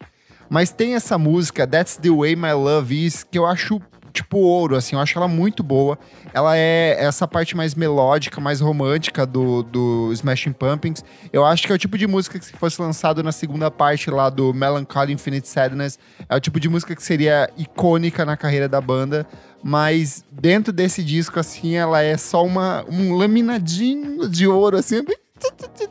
[0.49, 3.83] Mas tem essa música, That's the Way My Love Is, que eu acho
[4.17, 5.99] tipo ouro, assim, eu acho ela muito boa.
[6.33, 11.05] Ela é essa parte mais melódica, mais romântica do, do Smashing Pumpkins.
[11.33, 14.11] Eu acho que é o tipo de música que se fosse lançado na segunda parte
[14.11, 15.99] lá do Melancholy Infinite Sadness,
[16.29, 19.27] é o tipo de música que seria icônica na carreira da banda.
[19.63, 25.03] Mas dentro desse disco, assim, ela é só uma, um laminadinho de ouro, assim,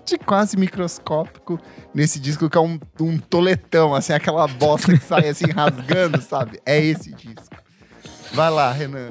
[0.05, 1.59] de quase microscópico
[1.93, 6.59] nesse disco que é um, um toletão, assim, aquela bosta que sai assim rasgando, sabe?
[6.65, 7.54] É esse disco.
[8.33, 9.09] Vai lá, Renan.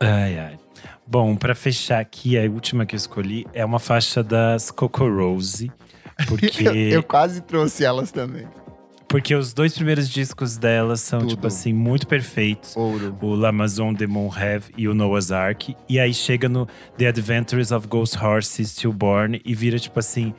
[0.00, 0.58] Ai, ai.
[1.06, 5.70] Bom, pra fechar aqui, a última que eu escolhi é uma faixa das Coco Rose
[6.28, 8.46] Porque, Eu, eu quase trouxe elas também.
[9.08, 11.30] porque os dois primeiros discos delas são, Tudo.
[11.30, 12.76] tipo assim, muito perfeitos.
[12.76, 13.16] Ouro.
[13.20, 15.76] o L'Amazon de Monrêve e o Noah's Ark.
[15.88, 16.66] E aí chega no
[16.96, 20.32] The Adventures of Ghost Horse Stillborn e vira, tipo assim,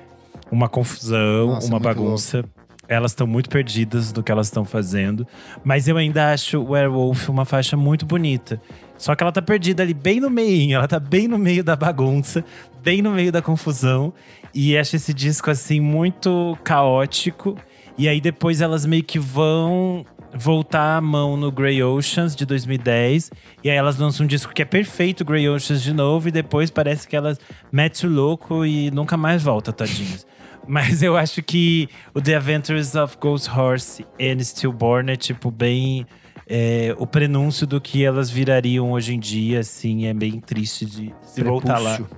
[0.52, 2.44] uma confusão, Nossa, uma bagunça.
[2.88, 5.28] Elas estão muito perdidas do que elas estão fazendo.
[5.64, 8.62] Mas eu ainda acho Werewolf uma faixa muito bonita.
[8.98, 11.76] Só que ela tá perdida ali bem no meio, ela tá bem no meio da
[11.76, 12.44] bagunça,
[12.82, 14.14] bem no meio da confusão.
[14.54, 17.58] E acho esse disco, assim, muito caótico.
[17.98, 23.32] E aí depois elas meio que vão voltar a mão no Grey Oceans de 2010.
[23.64, 26.28] E aí elas lançam um disco que é perfeito, Grey Oceans de novo.
[26.28, 27.40] E depois parece que elas
[27.72, 30.26] metem o louco e nunca mais volta, tadinhas.
[30.68, 36.06] Mas eu acho que o The Adventures of Ghost Horse and Stillborn é tipo bem
[36.48, 41.14] é, o prenúncio do que elas virariam hoje em dia, assim, é bem triste de
[41.24, 42.00] se voltar lá.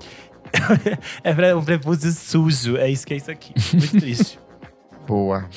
[1.24, 3.54] É um prepúcio sujo, é isso que é isso aqui.
[3.74, 4.40] Muito triste.
[5.06, 5.48] Boa.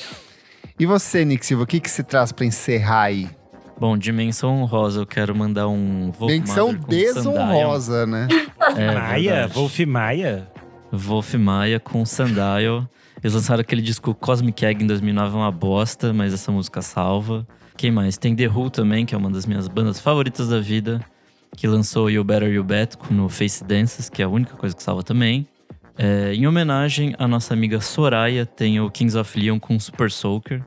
[0.77, 3.29] E você, Nick Silva, o que, que você traz pra encerrar aí?
[3.79, 6.27] Bom, dimensão honrosa, eu quero mandar um com
[6.87, 8.27] desonrosa, né?
[8.75, 9.47] É, Maia?
[9.47, 10.51] Wolf Maia?
[10.91, 12.87] Wolf Maia com Sundial.
[13.23, 17.47] Eles lançaram aquele disco Cosmic Egg em 2009, é uma bosta, mas essa música salva.
[17.77, 18.17] Quem mais?
[18.17, 21.03] Tem The Who também, que é uma das minhas bandas favoritas da vida,
[21.55, 24.83] que lançou You Better You Bet no Face Dances, que é a única coisa que
[24.83, 25.47] salva também.
[25.97, 30.63] É, em homenagem à nossa amiga Soraya, tem o Kings of Leon com Super Soaker,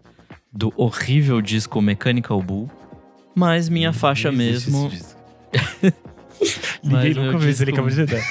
[0.52, 2.70] do horrível disco Mechanical Bull.
[3.34, 4.90] Mas minha faixa Não existe mesmo.
[6.84, 8.22] Ninguém nunca viu isso, ele acabou de dar.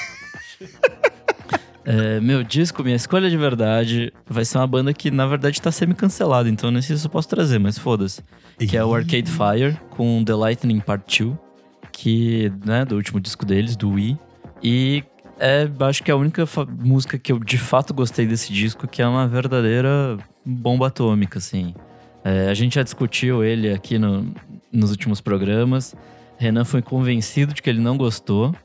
[1.86, 5.70] É, meu disco, minha escolha de verdade, vai ser uma banda que na verdade tá
[5.72, 8.22] semi-cancelada, então nem sei se eu posso trazer, mas foda-se.
[8.58, 11.36] Que é o Arcade Fire com The Lightning Part 2,
[11.92, 14.18] que, né, do último disco deles, do Wii.
[14.64, 15.04] E
[15.38, 16.46] é, acho que é a única
[16.80, 21.74] música que eu de fato gostei desse disco, que é uma verdadeira bomba atômica, assim.
[22.24, 24.34] É, a gente já discutiu ele aqui no-
[24.72, 25.94] nos últimos programas.
[26.38, 28.56] Renan foi convencido de que ele não gostou.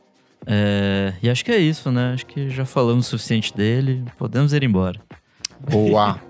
[0.47, 2.13] É, e acho que é isso, né?
[2.15, 4.05] Acho que já falamos o suficiente dele.
[4.17, 5.01] Podemos ir embora.
[5.61, 6.21] Boa.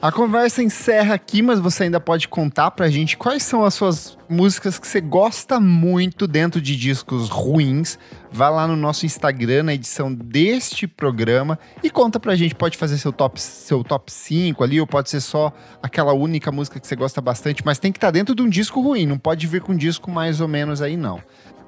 [0.00, 4.16] A conversa encerra aqui, mas você ainda pode contar pra gente quais são as suas
[4.28, 7.98] músicas que você gosta muito dentro de discos ruins.
[8.30, 12.54] Vai lá no nosso Instagram, na edição deste programa, e conta pra gente.
[12.54, 15.50] Pode fazer seu top, seu top 5 ali, ou pode ser só
[15.82, 18.80] aquela única música que você gosta bastante, mas tem que estar dentro de um disco
[18.80, 21.22] ruim, não pode vir com um disco mais ou menos aí, não.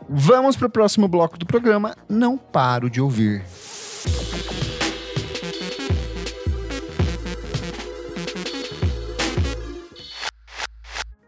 [0.08, 1.94] Vamos pro próximo bloco do programa.
[2.08, 3.44] Não paro de ouvir.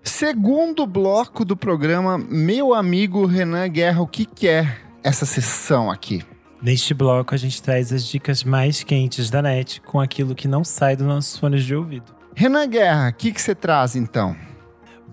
[0.03, 6.22] Segundo bloco do programa, meu amigo Renan Guerra, o que, que é essa sessão aqui?
[6.62, 10.62] Neste bloco, a gente traz as dicas mais quentes da net com aquilo que não
[10.62, 12.14] sai dos nossos fones de ouvido.
[12.35, 14.37] Renan Guerra, o que, que você traz então?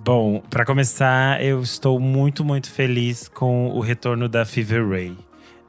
[0.08, 5.18] Bom, pra começar, eu estou muito, muito feliz com o retorno da Fever Ray.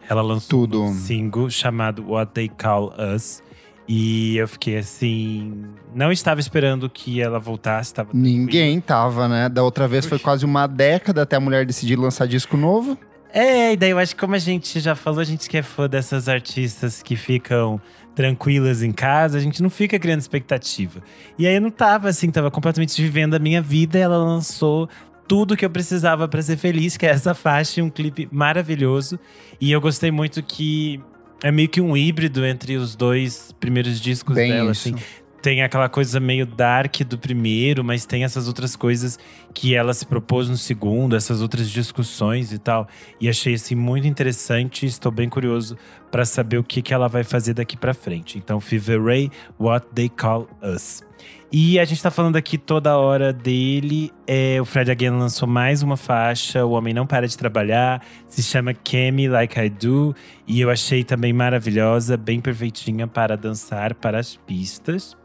[0.09, 0.81] Ela lançou Tudo.
[0.81, 3.43] um single chamado What They Call Us.
[3.89, 5.65] E eu fiquei assim.
[5.93, 7.93] Não estava esperando que ela voltasse.
[7.93, 9.49] Tava Ninguém tava, né?
[9.49, 12.97] Da outra vez foi quase uma década até a mulher decidir lançar disco novo.
[13.33, 15.63] É, e daí eu acho que como a gente já falou, a gente que é
[15.63, 17.81] fã dessas artistas que ficam
[18.19, 21.01] tranquilas em casa, a gente não fica criando expectativa.
[21.39, 24.89] E aí eu não tava assim, tava completamente vivendo a minha vida, e ela lançou
[25.29, 29.21] tudo que eu precisava pra ser feliz, que é essa faixa e um clipe maravilhoso.
[29.61, 31.01] E eu gostei muito que
[31.45, 34.89] é meio que um híbrido entre os dois primeiros discos Bem dela, isso.
[34.89, 34.99] assim.
[35.41, 39.19] Tem aquela coisa meio dark do primeiro, mas tem essas outras coisas
[39.55, 42.89] que ela se propôs no segundo, essas outras discussões e tal.
[43.21, 44.85] E achei assim muito interessante.
[44.85, 45.77] Estou bem curioso
[46.11, 48.37] para saber o que, que ela vai fazer daqui para frente.
[48.37, 51.03] Então, Fever Ray, What They Call Us.
[51.51, 54.13] E a gente tá falando aqui toda hora dele.
[54.27, 58.05] É, o Fred Again lançou mais uma faixa, O Homem Não Para de Trabalhar.
[58.27, 60.15] Se chama Kemi Like I Do.
[60.47, 65.17] E eu achei também maravilhosa, bem perfeitinha para dançar para as pistas.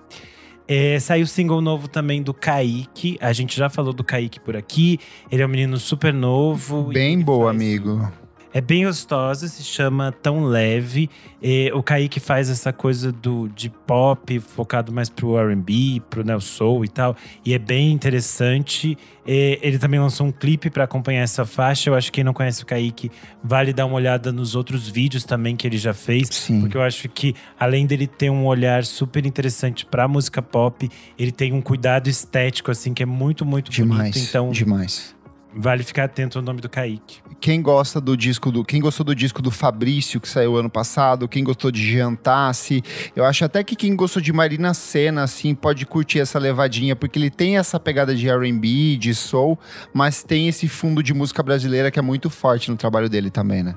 [0.67, 3.17] É, saiu single novo também do Kaique.
[3.21, 4.99] A gente já falou do Kaique por aqui.
[5.31, 6.83] Ele é um menino super novo.
[6.83, 8.11] Bem boa, faz- amigo.
[8.53, 11.09] É bem gostosa, se chama Tão Leve.
[11.41, 16.39] É, o Kaique faz essa coisa do, de pop, focado mais pro R&B, pro Neo
[16.39, 17.15] Soul e tal.
[17.43, 18.95] E é bem interessante.
[19.25, 21.89] É, ele também lançou um clipe para acompanhar essa faixa.
[21.89, 23.09] Eu acho que quem não conhece o Kaique,
[23.43, 26.27] vale dar uma olhada nos outros vídeos também que ele já fez.
[26.29, 26.61] Sim.
[26.61, 30.87] Porque eu acho que, além dele ter um olhar super interessante pra música pop,
[31.17, 34.11] ele tem um cuidado estético, assim, que é muito, muito Demais.
[34.11, 34.29] bonito.
[34.29, 35.15] Então, Demais.
[35.55, 37.19] Vale ficar atento ao nome do Kaique.
[37.39, 38.63] Quem gosta do disco do.
[38.63, 42.83] Quem gostou do disco do Fabrício, que saiu ano passado, quem gostou de Jantasse,
[43.15, 47.19] eu acho até que quem gostou de Marina Senna, assim, pode curtir essa levadinha, porque
[47.19, 49.59] ele tem essa pegada de RB, de soul,
[49.93, 53.61] mas tem esse fundo de música brasileira que é muito forte no trabalho dele também,
[53.61, 53.75] né?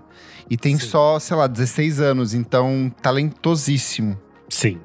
[0.48, 0.86] E tem Sim.
[0.86, 4.18] só, sei lá, 16 anos, então talentosíssimo.
[4.48, 4.80] Sim.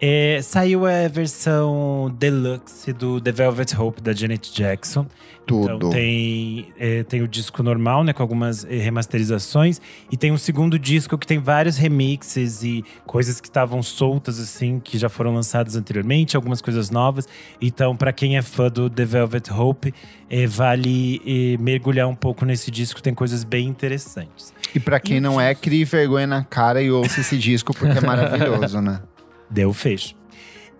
[0.00, 5.06] É, saiu a versão deluxe do The Velvet Hope da Janet Jackson.
[5.46, 5.76] Tudo.
[5.76, 9.80] Então tem, é, tem o disco normal, né, com algumas é, remasterizações,
[10.10, 14.80] e tem um segundo disco que tem vários remixes e coisas que estavam soltas assim,
[14.80, 17.28] que já foram lançadas anteriormente, algumas coisas novas.
[17.60, 19.94] Então, para quem é fã do The Velvet Hope,
[20.28, 24.52] é, vale é, mergulhar um pouco nesse disco, tem coisas bem interessantes.
[24.74, 28.00] E pra quem não é, crie vergonha na cara e ouça esse disco, porque é
[28.00, 29.00] maravilhoso, né?
[29.50, 30.14] Deu fecho.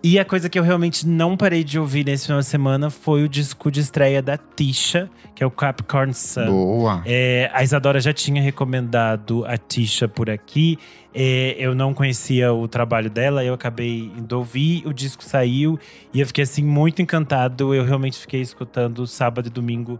[0.03, 3.23] E a coisa que eu realmente não parei de ouvir nesse final de semana foi
[3.23, 6.45] o disco de estreia da Tisha, que é o Capricorn Sun.
[6.45, 7.01] Boa.
[7.03, 10.77] É, a Isadora já tinha recomendado a Tisha por aqui.
[11.13, 15.79] É, eu não conhecia o trabalho dela, eu acabei indo ouvir, o disco saiu
[16.13, 17.73] e eu fiquei assim muito encantado.
[17.73, 19.99] Eu realmente fiquei escutando sábado e domingo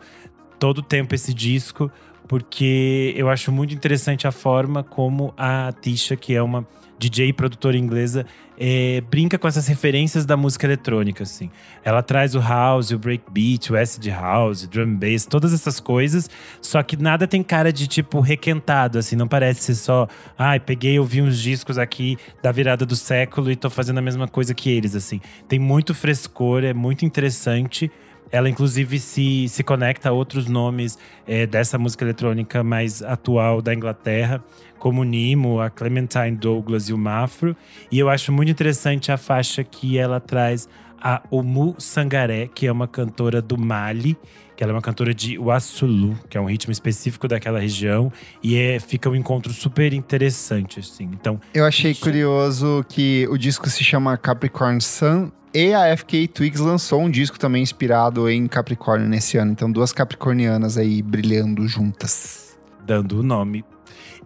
[0.59, 1.91] todo o tempo esse disco,
[2.27, 7.33] porque eu acho muito interessante a forma como a Tisha, que é uma DJ e
[7.33, 8.25] produtora inglesa,
[8.59, 11.49] é, brinca com essas referências da música eletrônica, assim.
[11.83, 16.29] Ela traz o house, o breakbeat, o acid house, drum bass, todas essas coisas,
[16.61, 20.97] só que nada tem cara de tipo requentado, assim, não parece ser só, ai, peguei,
[20.97, 24.69] ouvi uns discos aqui da virada do século e tô fazendo a mesma coisa que
[24.69, 25.21] eles, assim.
[25.47, 27.91] Tem muito frescor, é muito interessante.
[28.31, 33.73] Ela, inclusive, se, se conecta a outros nomes é, dessa música eletrônica mais atual da
[33.73, 34.43] Inglaterra,
[34.79, 37.55] como o Nimo, a Clementine Douglas e o Mafro.
[37.91, 40.67] E eu acho muito interessante a faixa que ela traz
[41.01, 44.17] a Omu Sangaré, que é uma cantora do Mali,
[44.55, 48.11] que ela é uma cantora de Wassulu, que é um ritmo específico daquela região.
[48.41, 51.05] E é, fica um encontro super interessante, assim.
[51.13, 56.59] Então, Eu achei curioso que o disco se chama Capricorn Sun e a FK Twigs
[56.59, 59.51] lançou um disco também inspirado em Capricórnio nesse ano.
[59.51, 62.57] Então, duas capricornianas aí brilhando juntas.
[62.83, 63.63] dando o nome.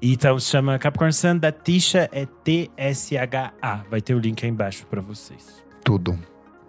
[0.02, 3.84] Então se chama Capricorn Sun da Tisha, é T-S-H-A.
[3.90, 5.64] Vai ter o link aí embaixo pra vocês.
[5.84, 6.18] Tudo.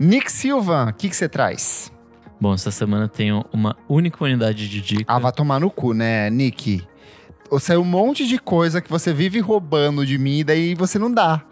[0.02, 1.92] Nick Silva, o que que você traz?
[2.40, 5.04] Bom, essa semana tenho uma única unidade de dica.
[5.06, 6.82] Ah, vai tomar no cu, né, Nick?
[7.60, 11.12] Saiu um monte de coisa que você vive roubando de mim e daí você não
[11.12, 11.42] dá.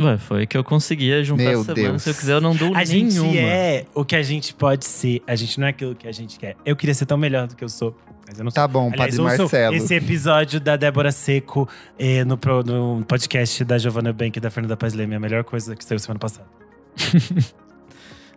[0.00, 1.88] Ué, foi que eu conseguia juntar Meu essa semana.
[1.90, 2.02] Deus.
[2.02, 3.10] Se eu quiser, eu não dou A nenhuma.
[3.32, 5.22] gente é o que a gente pode ser.
[5.26, 6.56] A gente não é aquilo que a gente quer.
[6.64, 8.54] Eu queria ser tão melhor do que eu sou, mas eu não sou.
[8.62, 9.74] Tá bom, Aliás, Padre Marcelo.
[9.76, 11.68] esse episódio da Débora Seco
[11.98, 15.14] eh, no, pro- no podcast da Giovanna Bank e da Fernanda Paz Leme.
[15.16, 16.46] A melhor coisa que saiu semana passada.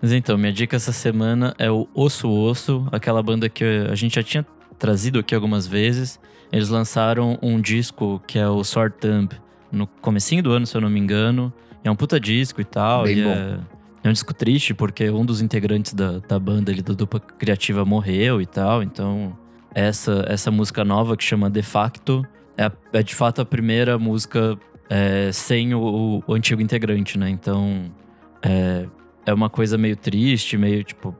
[0.01, 4.15] Mas então, minha dica essa semana é o Osso Osso, aquela banda que a gente
[4.15, 4.45] já tinha
[4.77, 6.19] trazido aqui algumas vezes.
[6.51, 9.31] Eles lançaram um disco que é o Sword Thumb
[9.71, 11.51] no comecinho do ano, se eu não me engano.
[11.83, 13.03] É um puta disco e tal.
[13.03, 13.29] Bem e bom.
[13.31, 13.59] É,
[14.03, 17.83] é um disco triste, porque um dos integrantes da, da banda ali, da dupla criativa,
[17.83, 18.83] morreu e tal.
[18.83, 19.35] Então,
[19.73, 22.23] essa, essa música nova que chama De Facto
[22.55, 24.57] é, a- é de fato a primeira música
[24.89, 27.29] é, sem o, o antigo integrante, né?
[27.29, 27.91] Então,
[28.41, 28.85] é,
[29.27, 31.13] é uma coisa meio triste, meio tipo,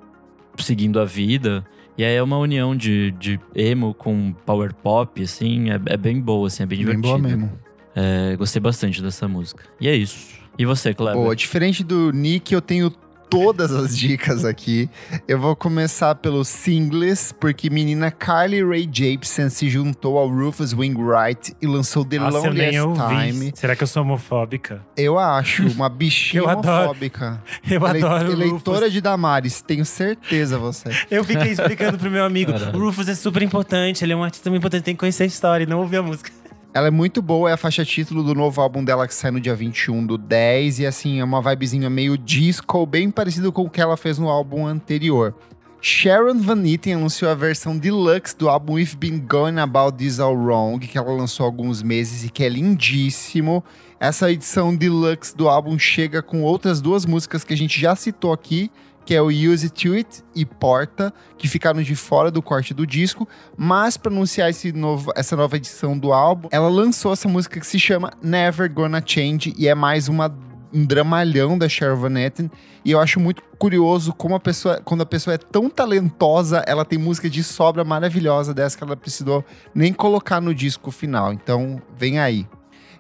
[0.57, 1.63] seguindo a vida.
[1.97, 6.21] E aí é uma união de, de emo com power pop, assim, é, é bem
[6.21, 7.07] boa, assim, é bem Bem divertida.
[7.17, 7.51] boa mesmo.
[7.95, 9.63] É, gostei bastante dessa música.
[9.81, 10.37] E é isso.
[10.57, 11.21] E você, Kleber?
[11.21, 12.91] Boa, diferente do Nick, eu tenho
[13.29, 14.89] todas as dicas aqui.
[15.27, 21.55] Eu vou começar pelo singles, porque menina Carly Rae Jepsen se juntou ao Rufus Wainwright
[21.61, 23.31] e lançou The Nossa, Loneliest ouvi.
[23.31, 23.51] Time.
[23.55, 24.81] Será que eu sou homofóbica?
[24.95, 26.67] Eu acho, uma bichinha Eu adoro.
[26.85, 27.41] homofóbica.
[27.69, 28.39] Eu Ele- adoro o Rufus.
[28.47, 30.89] Eleitora de Damares, tenho certeza você.
[31.11, 32.51] Eu fiquei explicando pro meu amigo.
[32.53, 32.77] Caralho.
[32.77, 35.27] O Rufus é super importante, ele é um artista muito importante, tem que conhecer a
[35.27, 36.31] história e não ouvir a música.
[36.77, 39.41] Ela é muito boa, é a faixa título do novo álbum dela que sai no
[39.41, 40.77] dia 21 do 10.
[40.77, 44.29] E assim, é uma vibezinha meio disco, bem parecido com o que ela fez no
[44.29, 45.33] álbum anterior.
[45.81, 50.35] Sharon Van Etten anunciou a versão deluxe do álbum We've Been Going About This All
[50.35, 53.63] Wrong, que ela lançou há alguns meses e que é lindíssimo.
[53.99, 58.31] Essa edição deluxe do álbum chega com outras duas músicas que a gente já citou
[58.31, 58.69] aqui,
[59.07, 62.73] que é o Use It To It e Porta, que ficaram de fora do corte
[62.73, 63.25] do disco.
[63.55, 67.79] Mas para anunciar novo, essa nova edição do álbum, ela lançou essa música que se
[67.79, 70.29] chama Never Gonna Change e é mais uma,
[70.73, 72.51] um dramalhão da Sharon Van Etten.
[72.83, 76.83] E eu acho muito curioso como a pessoa, quando a pessoa é tão talentosa, ela
[76.83, 79.41] tem música de sobra maravilhosa dessa que ela precisou
[79.73, 81.31] nem colocar no disco final.
[81.31, 82.45] Então, vem aí.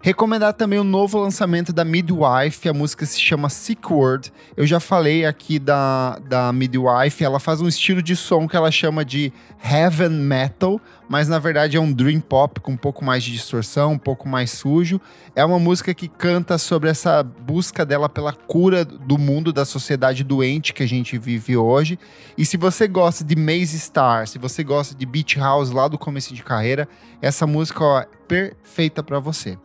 [0.01, 4.31] Recomendar também o novo lançamento da Midwife, a música se chama Sick Word.
[4.55, 8.69] Eu já falei aqui da, da Midwife, ela faz um estilo de som que ela
[8.69, 10.79] chama de Heaven Metal,
[11.09, 14.29] mas na verdade é um dream pop com um pouco mais de distorção, um pouco
[14.29, 15.01] mais sujo.
[15.35, 20.23] É uma música que canta sobre essa busca dela pela cura do mundo, da sociedade
[20.23, 21.97] doente que a gente vive hoje.
[22.37, 25.97] E se você gosta de Maze Star, se você gosta de Beach House lá do
[25.97, 26.87] começo de carreira,
[27.19, 29.57] essa música ó, é perfeita para você.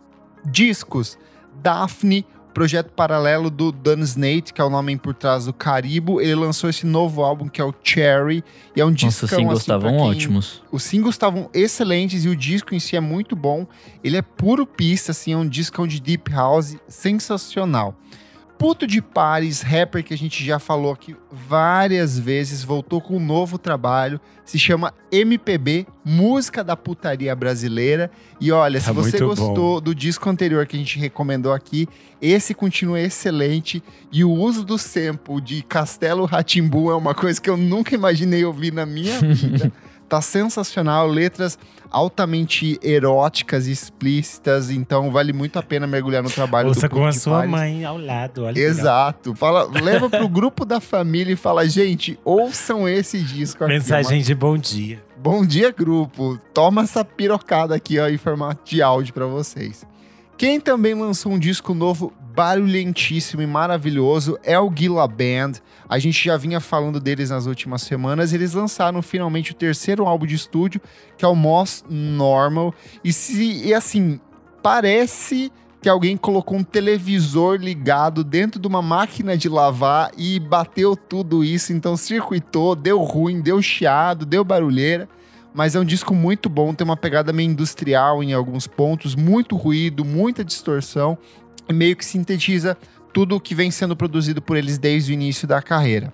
[0.45, 1.18] Discos,
[1.62, 6.20] Daphne, projeto paralelo do Dan Snate, que é o nome por trás do Caribo.
[6.20, 8.45] Ele lançou esse novo álbum que é o Cherry,
[8.76, 10.11] e é um disco os singles estavam assim, quem...
[10.11, 10.62] ótimos.
[10.70, 13.66] Os singles estavam excelentes e o disco em si é muito bom.
[14.05, 17.97] Ele é puro pista, assim, é um disco de deep house sensacional.
[18.62, 23.20] Puto de Paris, rapper que a gente já falou aqui várias vezes, voltou com um
[23.20, 28.08] novo trabalho, se chama MPB, Música da Putaria Brasileira.
[28.40, 31.88] E olha, Tá se você gostou do disco anterior que a gente recomendou aqui,
[32.20, 33.82] esse continua excelente.
[34.12, 38.44] E o uso do sample de Castelo Ratimbu é uma coisa que eu nunca imaginei
[38.44, 39.72] ouvir na minha vida.
[40.12, 41.58] Tá sensacional, letras
[41.90, 46.96] altamente eróticas e explícitas, então vale muito a pena mergulhar no trabalho Ouça do com
[46.98, 48.44] Puto a sua mãe ao lado.
[48.44, 48.58] Olha.
[48.58, 49.34] Exato.
[49.34, 53.72] Fala, leva pro grupo da família e fala, gente, ouçam esse disco aqui.
[53.72, 54.96] Mensagem de bom dia.
[54.96, 56.38] Uma- Bom dia, grupo.
[56.52, 59.86] Toma essa pirocada aqui, ó, em formato de áudio pra vocês.
[60.43, 65.53] Quem também lançou um disco novo barulhentíssimo e maravilhoso é o Gila Band.
[65.88, 68.32] A gente já vinha falando deles nas últimas semanas.
[68.32, 70.80] Eles lançaram finalmente o terceiro álbum de estúdio,
[71.16, 72.74] que é o Moss Normal.
[73.05, 74.18] E, se, e assim,
[74.61, 80.97] parece que alguém colocou um televisor ligado dentro de uma máquina de lavar e bateu
[80.97, 85.09] tudo isso, então circuitou, deu ruim, deu chiado, deu barulheira.
[85.55, 89.57] Mas é um disco muito bom, tem uma pegada meio industrial em alguns pontos, muito
[89.57, 91.18] ruído, muita distorção,
[91.68, 92.76] e meio que sintetiza
[93.12, 96.12] tudo o que vem sendo produzido por eles desde o início da carreira.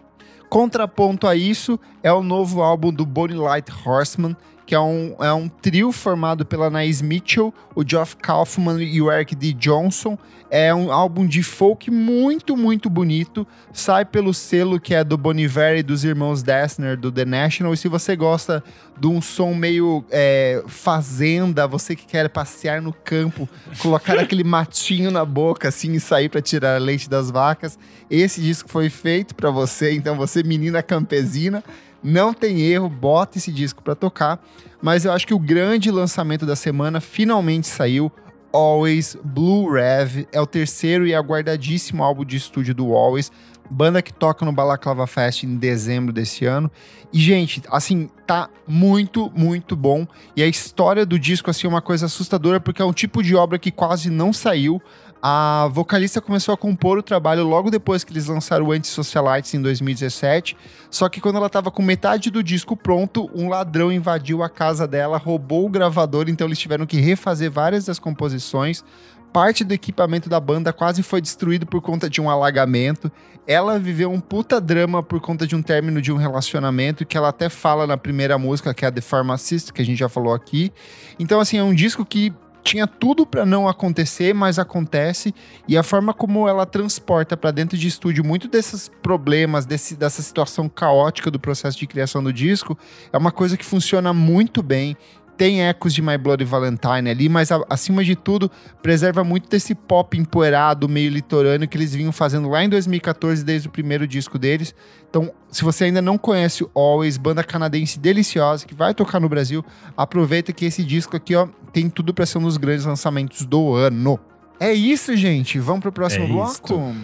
[0.49, 4.37] Contraponto a isso é o novo álbum do Bonnie Light Horseman,
[4.69, 9.11] que é um, é um trio formado pela Anaïs Mitchell, o Geoff Kaufman e o
[9.11, 9.55] Eric D.
[9.55, 10.19] Johnson.
[10.51, 13.47] É um álbum de folk muito, muito bonito.
[13.73, 17.73] Sai pelo selo que é do Bon Iver e dos irmãos Dessner, do The National.
[17.73, 18.63] E se você gosta
[19.01, 23.49] de um som meio é, fazenda, você que quer passear no campo,
[23.79, 27.79] colocar aquele matinho na boca assim e sair para tirar leite das vacas,
[28.11, 29.93] esse disco foi feito para você.
[29.93, 31.65] Então você, menina campesina,
[32.03, 34.41] não tem erro, bota esse disco para tocar.
[34.81, 38.13] Mas eu acho que o grande lançamento da semana finalmente saiu.
[38.53, 43.31] Always Blue Rev é o terceiro e aguardadíssimo álbum de estúdio do Always,
[43.71, 46.71] banda que toca no Balaclava Fest em dezembro desse ano.
[47.13, 50.07] E gente, assim, tá muito, muito bom.
[50.37, 53.35] E a história do disco assim é uma coisa assustadora porque é um tipo de
[53.35, 54.81] obra que quase não saiu.
[55.21, 59.61] A vocalista começou a compor o trabalho logo depois que eles lançaram o Anti-Socialites em
[59.61, 60.57] 2017.
[60.89, 64.87] Só que quando ela estava com metade do disco pronto, um ladrão invadiu a casa
[64.87, 68.85] dela, roubou o gravador, então eles tiveram que refazer várias das composições.
[69.33, 73.11] Parte do equipamento da banda quase foi destruído por conta de um alagamento.
[73.47, 77.29] Ela viveu um puta drama por conta de um término de um relacionamento, que ela
[77.29, 80.33] até fala na primeira música, que é a The Pharmacist, que a gente já falou
[80.33, 80.73] aqui.
[81.19, 82.33] Então, assim, é um disco que
[82.69, 85.35] tinha tudo para não acontecer, mas acontece
[85.67, 90.21] e a forma como ela transporta para dentro de estúdio muito desses problemas, desse, dessa
[90.21, 92.79] situação caótica do processo de criação do disco,
[93.11, 94.97] é uma coisa que funciona muito bem.
[95.39, 98.51] Tem ecos de My Bloody Valentine ali, mas a, acima de tudo,
[98.83, 103.69] preserva muito desse pop empoeirado, meio litorâneo que eles vinham fazendo lá em 2014, desde
[103.69, 104.75] o primeiro disco deles.
[105.09, 109.29] Então, se você ainda não conhece o Always, banda canadense deliciosa que vai tocar no
[109.29, 109.65] Brasil,
[109.97, 113.75] aproveita que esse disco aqui, ó, tem tudo para ser um dos grandes lançamentos do
[113.75, 114.19] ano.
[114.61, 115.59] É isso, gente.
[115.59, 116.51] Vamos pro próximo É bloco?
[116.51, 116.95] isto.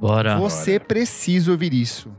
[0.00, 0.38] Bora.
[0.38, 2.10] Você precisa ouvir isso.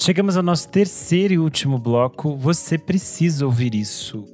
[0.00, 2.36] Chegamos ao nosso terceiro e último bloco.
[2.36, 4.24] Você precisa ouvir isso.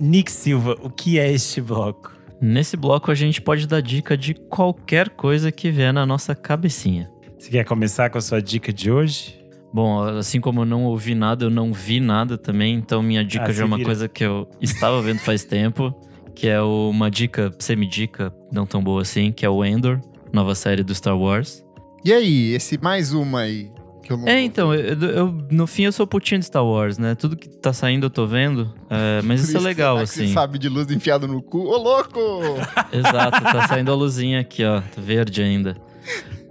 [0.00, 2.12] Nick Silva, o que é este bloco?
[2.40, 7.10] Nesse bloco a gente pode dar dica de qualquer coisa que vier na nossa cabecinha.
[7.38, 9.40] Você quer começar com a sua dica de hoje?
[9.72, 13.44] Bom, assim como eu não ouvi nada, eu não vi nada também, então minha dica
[13.46, 13.88] Ah, já é uma vira.
[13.88, 15.94] coisa que eu estava vendo faz tempo,
[16.34, 19.98] que é uma dica, semi-dica, não tão boa assim, que é o Endor,
[20.32, 21.64] nova série do Star Wars.
[22.04, 23.70] E aí, esse mais uma aí
[24.02, 26.98] que eu não É, então, eu, eu- no fim eu sou putinho de Star Wars,
[26.98, 27.14] né?
[27.14, 30.12] Tudo que tá saindo eu tô vendo, é, mas isso é que legal, será que
[30.12, 30.32] Você assim.
[30.34, 31.60] sabe de luz enfiado no cu.
[31.60, 32.20] Ô, louco!
[32.92, 35.76] Exato, tá saindo a luzinha aqui, ó, tá verde ainda.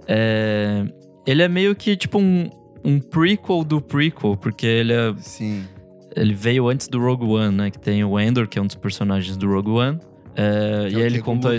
[0.08, 0.84] É,
[1.26, 2.48] ele é meio que tipo um,
[2.84, 5.64] um prequel do prequel, porque ele é Sim.
[6.14, 7.70] Ele veio antes do Rogue One, né?
[7.70, 9.98] Que tem o Endor, que é um dos personagens do Rogue One.
[10.36, 11.54] É, Que e aí ele contou, a,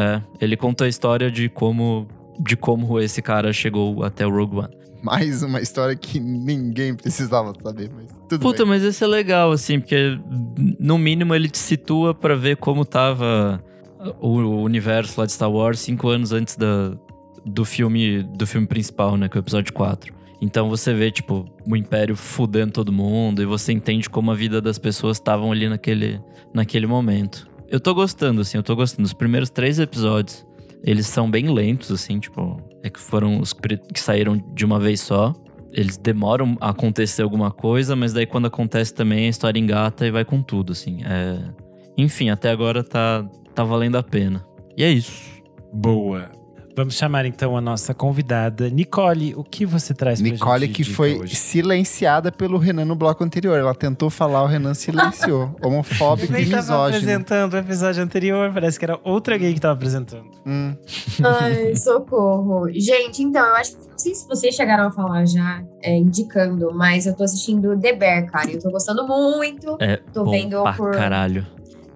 [0.00, 2.06] é, ele contou a história de como,
[2.38, 4.76] de como esse cara chegou até o Rogue One.
[5.02, 8.72] Mais uma história que ninguém precisava saber, mas tudo Puta, bem.
[8.72, 10.18] mas esse é legal, assim, porque
[10.78, 13.62] no mínimo ele te situa pra ver como tava
[14.20, 16.92] o, o universo lá de Star Wars cinco anos antes da,
[17.44, 19.28] do filme do filme principal, né?
[19.28, 20.12] Que é o episódio 4.
[20.40, 24.60] Então você vê, tipo, o Império fudendo todo mundo e você entende como a vida
[24.60, 26.20] das pessoas estavam ali naquele,
[26.52, 27.48] naquele momento.
[27.68, 29.06] Eu tô gostando, assim, eu tô gostando.
[29.06, 30.46] Os primeiros três episódios,
[30.84, 35.00] eles são bem lentos, assim, tipo, é que foram os que saíram de uma vez
[35.00, 35.34] só.
[35.72, 40.10] Eles demoram a acontecer alguma coisa, mas daí quando acontece também a história engata e
[40.10, 41.00] vai com tudo, assim.
[41.04, 41.38] É...
[41.98, 44.44] Enfim, até agora tá, tá valendo a pena.
[44.76, 45.42] E é isso.
[45.72, 46.35] Boa.
[46.76, 49.34] Vamos chamar então a nossa convidada, Nicole.
[49.34, 51.34] O que você traz pra Nicole que foi hoje?
[51.34, 53.58] silenciada pelo Renan no bloco anterior.
[53.58, 55.56] Ela tentou falar, o Renan silenciou.
[55.64, 56.84] Homofóbico e misógino.
[56.86, 60.26] apresentando o episódio anterior, parece que era outra gay que tava apresentando.
[60.46, 60.74] Hum.
[61.24, 62.68] Ai, socorro.
[62.72, 66.74] Gente, então, eu acho que não sei se vocês chegaram a falar já, é, indicando,
[66.74, 68.50] mas eu tô assistindo The Bear, cara.
[68.50, 69.78] Eu tô gostando muito.
[69.80, 71.46] É Tô bom vendo pra por- caralho.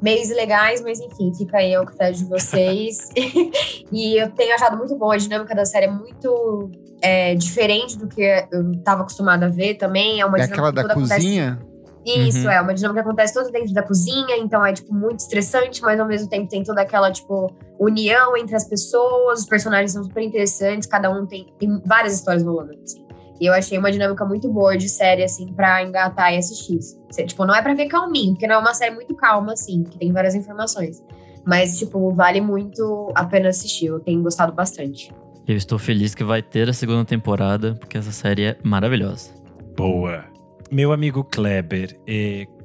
[0.03, 3.11] Meios legais, mas enfim, fica aí ao critério de vocês.
[3.93, 5.11] e eu tenho achado muito bom.
[5.11, 6.71] A dinâmica da série é muito
[7.03, 10.21] é, diferente do que eu tava acostumada a ver também.
[10.21, 11.59] É uma É dinâmica aquela que da toda acontece- cozinha?
[12.03, 12.51] Isso, Uhum.
[12.51, 16.01] é uma dinâmica que acontece toda dentro da cozinha, então é, tipo, muito estressante, mas
[16.01, 20.23] ao mesmo tempo tem toda aquela, tipo, união entre as pessoas, os personagens são super
[20.23, 23.05] interessantes, cada um tem, tem várias histórias rolando, assim.
[23.41, 26.78] E eu achei uma dinâmica muito boa de série, assim, pra engatar e assistir.
[27.26, 29.99] Tipo, não é pra ver calminho, porque não é uma série muito calma, assim, que
[29.99, 31.03] tem várias informações.
[31.47, 35.11] Mas, tipo, vale muito a pena assistir, eu tenho gostado bastante.
[35.49, 39.30] Eu estou feliz que vai ter a segunda temporada, porque essa série é maravilhosa.
[39.74, 40.24] Boa.
[40.70, 41.99] Meu amigo Kleber,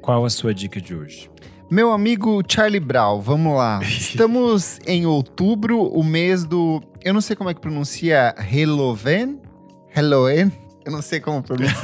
[0.01, 1.31] qual a sua dica de hoje?
[1.71, 3.79] Meu amigo Charlie Brown, vamos lá.
[3.81, 6.81] Estamos em outubro, o mês do.
[7.03, 8.35] Eu não sei como é que pronuncia.
[8.37, 9.39] Halloween?
[9.89, 10.51] Halloween?
[10.85, 11.75] Eu não sei como pronuncia.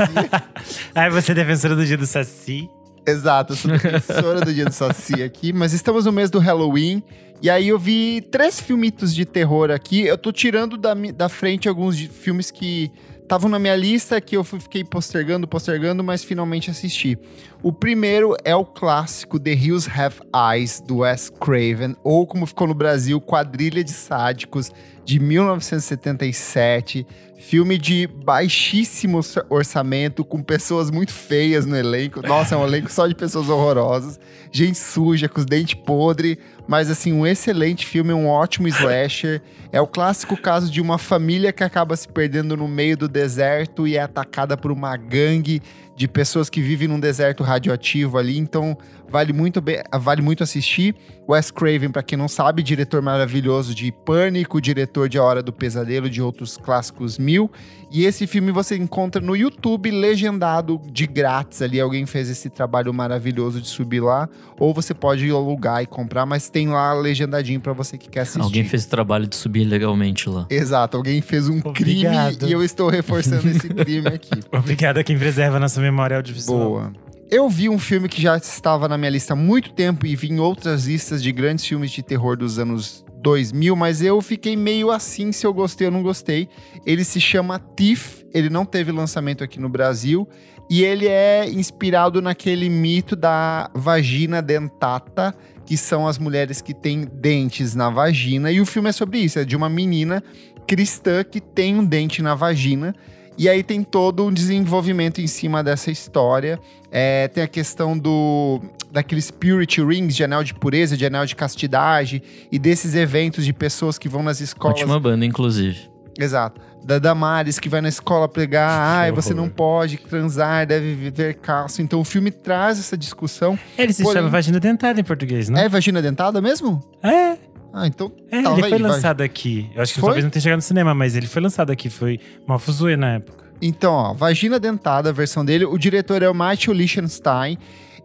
[0.93, 2.69] Ai, você é defensora do dia do Saci.
[3.05, 7.03] Exato, eu sou defensora do dia do Saci aqui, mas estamos no mês do Halloween.
[7.41, 10.01] E aí eu vi três filmitos de terror aqui.
[10.05, 12.91] Eu tô tirando da, da frente alguns filmes que
[13.31, 17.17] estavam na minha lista, que eu fiquei postergando, postergando, mas finalmente assisti.
[17.63, 20.17] O primeiro é o clássico The Hills Have
[20.53, 24.69] Eyes, do Wes Craven, ou como ficou no Brasil, Quadrilha de Sádicos,
[25.05, 27.07] de 1977.
[27.39, 32.21] Filme de baixíssimo orça- orçamento, com pessoas muito feias no elenco.
[32.21, 34.19] Nossa, é um elenco só de pessoas horrorosas.
[34.51, 36.37] Gente suja, com os dentes podres.
[36.71, 39.41] Mas, assim, um excelente filme, um ótimo slasher.
[39.73, 43.85] É o clássico caso de uma família que acaba se perdendo no meio do deserto
[43.85, 45.61] e é atacada por uma gangue
[45.95, 48.37] de pessoas que vivem num deserto radioativo ali.
[48.37, 48.77] Então,
[49.09, 50.95] vale muito, bem, vale muito assistir.
[51.29, 55.53] Wes Craven, pra quem não sabe, diretor maravilhoso de Pânico, diretor de A Hora do
[55.53, 57.49] Pesadelo, de outros clássicos mil.
[57.91, 61.79] E esse filme você encontra no YouTube legendado de grátis ali.
[61.79, 64.29] Alguém fez esse trabalho maravilhoso de subir lá.
[64.57, 68.41] Ou você pode alugar e comprar, mas tem lá legendadinho pra você que quer assistir.
[68.41, 70.45] Alguém fez o trabalho de subir legalmente lá.
[70.49, 72.37] Exato, alguém fez um Obrigado.
[72.37, 74.39] crime e eu estou reforçando esse crime aqui.
[74.51, 76.59] Obrigado a quem preserva a nossa memória audiovisual.
[76.59, 76.93] Boa.
[77.29, 80.29] Eu vi um filme que já estava na minha lista há muito tempo e vi
[80.29, 84.91] em outras listas de grandes filmes de terror dos anos 2000, mas eu fiquei meio
[84.91, 86.49] assim se eu gostei ou não gostei.
[86.85, 90.27] Ele se chama Thief, ele não teve lançamento aqui no Brasil
[90.69, 95.33] e ele é inspirado naquele mito da vagina dentata,
[95.65, 98.51] que são as mulheres que têm dentes na vagina.
[98.51, 100.23] E o filme é sobre isso, é de uma menina
[100.67, 102.95] cristã que tem um dente na vagina.
[103.41, 106.59] E aí tem todo um desenvolvimento em cima dessa história.
[106.91, 108.61] É, tem a questão do
[108.91, 112.21] daqueles purity rings, de anel de pureza, de anel de castidade,
[112.51, 114.75] e desses eventos de pessoas que vão nas escolas.
[114.77, 115.89] Ótima banda, inclusive.
[116.19, 116.61] Exato.
[116.83, 118.69] Da Damares, que vai na escola pregar,
[119.01, 119.45] ai, você horror.
[119.45, 121.81] não pode transar, deve viver calço.
[121.81, 123.57] Então o filme traz essa discussão.
[123.75, 125.59] Ele se chama Vagina Dentada em português, não?
[125.59, 126.79] É vagina dentada mesmo?
[127.01, 127.37] É,
[127.73, 128.11] Ah, então.
[128.29, 129.69] é, ele foi aí, vai- lançado aqui.
[129.73, 130.07] Eu acho que Foi?
[130.07, 131.89] talvez não tenha chegado no cinema, mas ele foi lançado aqui.
[131.89, 133.41] Foi uma fuzuê na época.
[133.61, 135.65] Então, ó, Vagina Dentada, a versão dele.
[135.65, 137.57] O diretor é o Matthew Lichtenstein.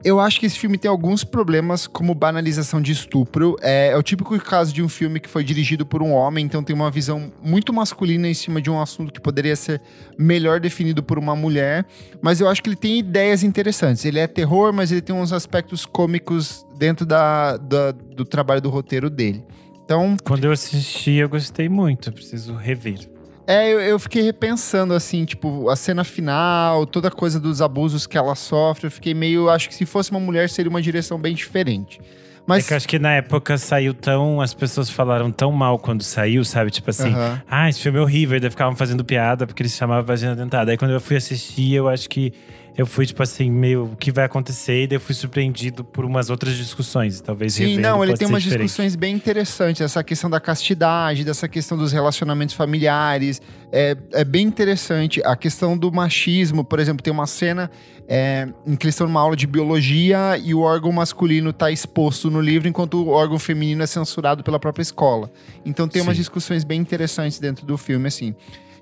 [0.04, 3.56] Eu acho que esse filme tem alguns problemas, como banalização de estupro.
[3.60, 6.62] É, é o típico caso de um filme que foi dirigido por um homem, então
[6.62, 9.80] tem uma visão muito masculina em cima de um assunto que poderia ser
[10.16, 11.84] melhor definido por uma mulher.
[12.22, 14.04] Mas eu acho que ele tem ideias interessantes.
[14.04, 18.70] Ele é terror, mas ele tem uns aspectos cômicos dentro da, da- do trabalho do
[18.70, 19.44] roteiro dele.
[19.84, 22.12] Então, Quando eu assisti, eu gostei muito.
[22.12, 23.08] Preciso rever.
[23.46, 28.06] É, eu, eu fiquei repensando, assim, tipo, a cena final, toda a coisa dos abusos
[28.06, 28.86] que ela sofre.
[28.86, 29.48] Eu fiquei meio.
[29.48, 32.00] Acho que se fosse uma mulher, seria uma direção bem diferente.
[32.44, 32.64] Mas.
[32.64, 34.40] É que eu acho que na época saiu tão.
[34.40, 36.70] As pessoas falaram tão mal quando saiu, sabe?
[36.72, 37.42] Tipo assim, Aham.
[37.48, 38.36] ah, esse filme é horrível.
[38.36, 40.72] E daí ficavam fazendo piada porque eles chamavam Vagina Dentada.
[40.72, 42.32] Aí quando eu fui assistir, eu acho que
[42.76, 44.82] eu fui, tipo assim, meio o que vai acontecer?
[44.82, 47.20] E daí eu fui surpreendido por umas outras discussões.
[47.22, 48.66] Talvez Sim, não, ele tem umas diferente.
[48.66, 49.80] discussões bem interessantes.
[49.80, 53.40] Essa questão da castidade, dessa questão dos relacionamentos familiares.
[53.72, 55.22] É, é bem interessante.
[55.24, 57.70] A questão do machismo, por exemplo, tem uma cena
[58.06, 62.30] é, em que eles estão numa aula de biologia e o órgão masculino está exposto
[62.30, 65.30] no livro, enquanto o órgão feminino é censurado pela própria escola.
[65.64, 66.20] Então tem umas Sim.
[66.20, 68.34] discussões bem interessantes dentro do filme, assim.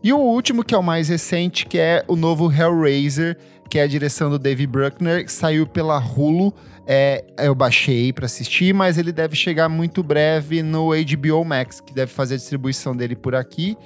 [0.03, 3.39] E o último, que é o mais recente, que é o novo Hellraiser,
[3.69, 6.53] que é a direção do Dave Bruckner, que saiu pela Hulu.
[6.87, 11.95] É, eu baixei pra assistir, mas ele deve chegar muito breve no HBO Max, que
[11.95, 13.77] deve fazer a distribuição dele por aqui.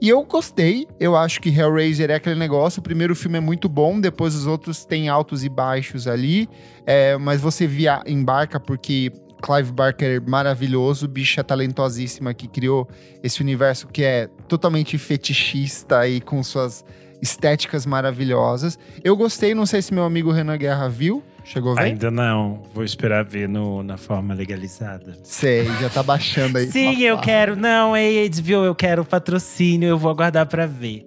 [0.00, 2.78] E eu gostei, eu acho que Hellraiser é aquele negócio.
[2.78, 6.48] O primeiro filme é muito bom, depois os outros têm altos e baixos ali.
[6.86, 9.12] É, mas você via, embarca porque
[9.42, 12.88] Clive Barker é maravilhoso, bicha talentosíssima que criou
[13.22, 16.84] esse universo que é totalmente fetichista e com suas
[17.20, 18.78] estéticas maravilhosas.
[19.02, 21.22] Eu gostei, não sei se meu amigo Renan Guerra viu.
[21.44, 21.82] Chegou a ver?
[21.82, 22.62] Ainda não.
[22.74, 25.16] Vou esperar ver no, na forma legalizada.
[25.22, 26.66] Sei, já tá baixando aí.
[26.70, 27.56] Sim, eu quero.
[27.56, 29.88] Não, ei, HBO, eu quero patrocínio.
[29.88, 31.06] Eu vou aguardar pra ver.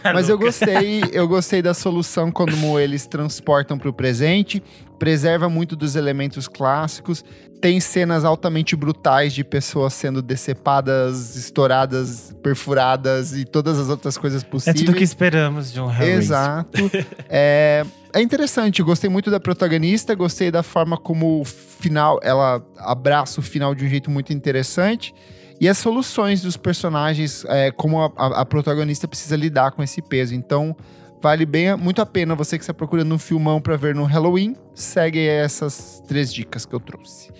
[0.14, 4.62] Mas eu gostei, eu gostei da solução como eles transportam para o presente,
[4.98, 7.24] preserva muito dos elementos clássicos,
[7.60, 14.42] tem cenas altamente brutais de pessoas sendo decepadas, estouradas, perfuradas e todas as outras coisas
[14.42, 14.84] É possíveis.
[14.84, 16.18] tudo que esperamos de um Hellraiser.
[16.18, 16.90] Exato.
[17.28, 23.40] é, é interessante, gostei muito da protagonista, gostei da forma como o final, ela abraça
[23.40, 25.14] o final de um jeito muito interessante.
[25.60, 30.00] E as soluções dos personagens, é, como a, a- a protagonista precisa lidar com esse
[30.00, 30.34] peso.
[30.34, 30.74] Então,
[31.22, 34.56] vale bem muito a pena você que está procurando um filmão para ver no Halloween,
[34.74, 37.30] segue essas três dicas que eu trouxe.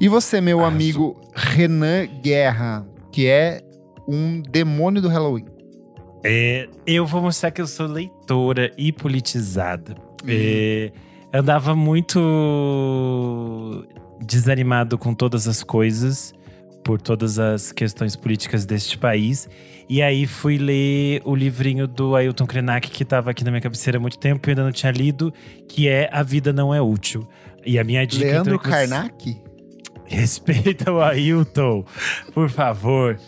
[0.00, 0.74] E você, meu Arrasou.
[0.74, 3.60] amigo Renan Guerra, que é
[4.06, 5.46] um demônio do Halloween.
[6.24, 9.94] É, eu vou mostrar que eu sou leitora e politizada.
[10.26, 10.90] É,
[11.32, 12.20] andava muito
[14.20, 16.32] desanimado com todas as coisas,
[16.84, 19.48] por todas as questões políticas deste país.
[19.88, 23.96] E aí fui ler o livrinho do Ailton Krenak, que estava aqui na minha cabeceira
[23.96, 25.32] há muito tempo e ainda não tinha lido,
[25.66, 27.26] que é A Vida Não É Útil.
[27.64, 28.22] E a minha dica…
[28.26, 29.42] então, Leandro é que você- Karnak?
[30.04, 31.84] Respeita o Ailton,
[32.32, 33.18] por favor.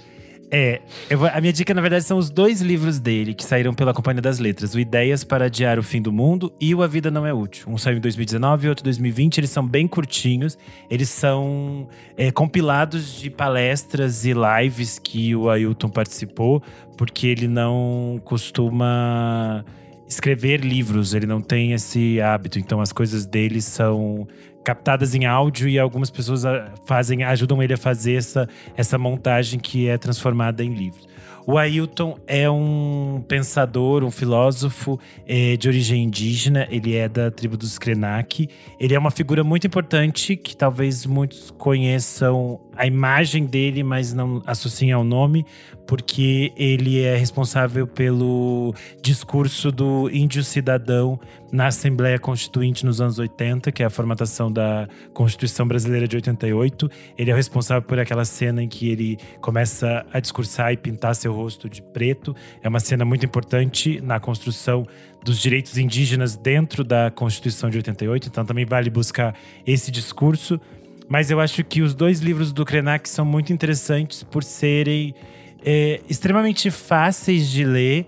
[0.53, 0.81] É,
[1.15, 4.21] vou- a minha dica, na verdade, são os dois livros dele que saíram pela Companhia
[4.21, 7.25] das Letras: O Ideias para Adiar o Fim do Mundo e O A Vida Não
[7.25, 7.67] É Útil.
[7.69, 9.39] Um saiu em 2019 e outro em 2020.
[9.39, 10.59] Eles são bem curtinhos.
[10.91, 16.61] Eles são é, compilados de palestras e lives que o Ailton participou,
[16.97, 19.65] porque ele não costuma
[20.09, 22.59] escrever livros, ele não tem esse hábito.
[22.59, 24.27] Então as coisas dele são
[24.65, 29.59] captadas em áudio e algumas pessoas ah, fazem, ajudam ele a fazer essa, essa montagem
[29.59, 31.09] que é transformada em livros.
[31.51, 36.65] O Ailton é um pensador, um filósofo eh, de origem indígena.
[36.71, 38.49] Ele é da tribo dos Krenak.
[38.79, 44.41] Ele é uma figura muito importante que talvez muitos conheçam a imagem dele, mas não
[44.47, 45.45] associem ao nome,
[45.87, 48.73] porque ele é responsável pelo
[49.03, 51.19] discurso do índio cidadão
[51.53, 56.89] na Assembleia Constituinte nos anos 80, que é a formatação da Constituição Brasileira de 88.
[57.19, 61.35] Ele é responsável por aquela cena em que ele começa a discursar e pintar seu
[61.43, 62.35] rosto de preto.
[62.63, 64.87] É uma cena muito importante na construção
[65.25, 69.35] dos direitos indígenas dentro da Constituição de 88, então também vale buscar
[69.67, 70.61] esse discurso.
[71.09, 75.15] Mas eu acho que os dois livros do Krenak são muito interessantes por serem
[75.65, 78.07] é, extremamente fáceis de ler.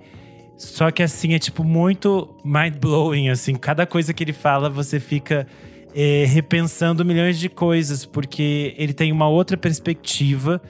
[0.57, 3.55] Só que assim, é tipo muito mind-blowing, assim.
[3.57, 5.47] Cada coisa que ele fala, você fica
[5.93, 8.07] é, repensando milhões de coisas.
[8.07, 10.63] Porque ele tem uma outra perspectiva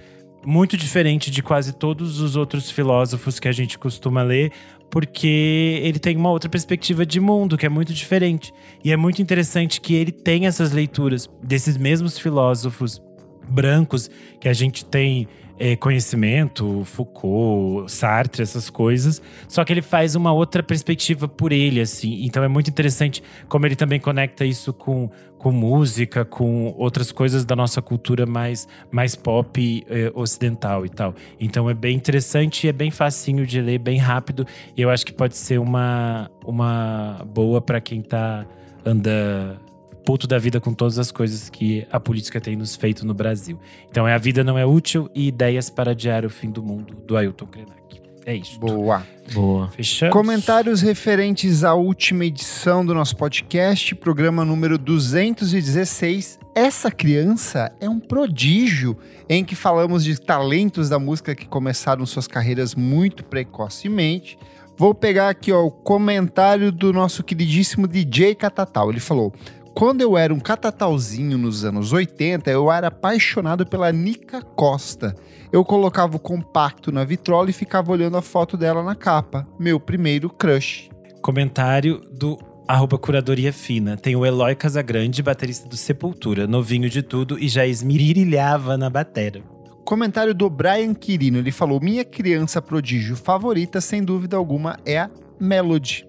[0.45, 4.53] muito diferente de quase todos os outros filósofos que a gente costuma ler.
[4.91, 8.53] Porque ele tem uma outra perspectiva de mundo, que é muito diferente.
[8.85, 13.01] E é muito interessante que ele tem essas leituras desses mesmos filósofos
[13.49, 15.27] brancos que a gente tem
[15.59, 19.23] é, conhecimento, Foucault, Sartre, essas coisas.
[19.49, 22.25] Só que ele faz uma outra perspectiva por ele, assim.
[22.25, 27.45] Então é muito interessante como ele também conecta isso com, com música, com outras coisas
[27.45, 31.15] da nossa cultura mais, mais pop eh, ocidental e tal.
[31.39, 34.47] Então é bem interessante é bem facinho de ler, bem rápido.
[34.77, 38.47] E eu acho que pode ser uma, uma boa para quem tá
[38.85, 39.61] anda
[40.05, 43.59] puto da vida com todas as coisas que a política tem nos feito no Brasil.
[43.91, 46.95] Então é A Vida Não É Útil e Ideias para Adiar o Fim do Mundo,
[47.07, 47.83] do Ailton Krenak.
[48.25, 48.59] É isso.
[48.61, 49.05] Boa.
[49.33, 49.69] Boa.
[49.71, 50.13] Fechamos?
[50.13, 56.39] Comentários referentes à última edição do nosso podcast, programa número 216.
[56.55, 58.97] Essa criança é um prodígio,
[59.29, 64.39] em que falamos de talentos da música que começaram suas carreiras muito precocemente.
[64.77, 68.91] Vou pegar aqui ó, o comentário do nosso queridíssimo DJ Catatal.
[68.91, 69.33] Ele falou:
[69.75, 75.17] Quando eu era um catatauzinho nos anos 80, eu era apaixonado pela Nica Costa.
[75.51, 79.47] Eu colocava o compacto na vitrola e ficava olhando a foto dela na capa.
[79.59, 80.91] Meu primeiro crush.
[81.23, 82.39] Comentário do
[82.69, 83.97] arroba curadoria fina.
[83.97, 89.43] Tem o Eloy Casagrande, baterista do Sepultura, novinho de tudo e já esmirilhava na batera.
[89.85, 91.39] Comentário do Brian Quirino.
[91.39, 96.07] Ele falou: Minha criança prodígio favorita, sem dúvida alguma, é a Melody.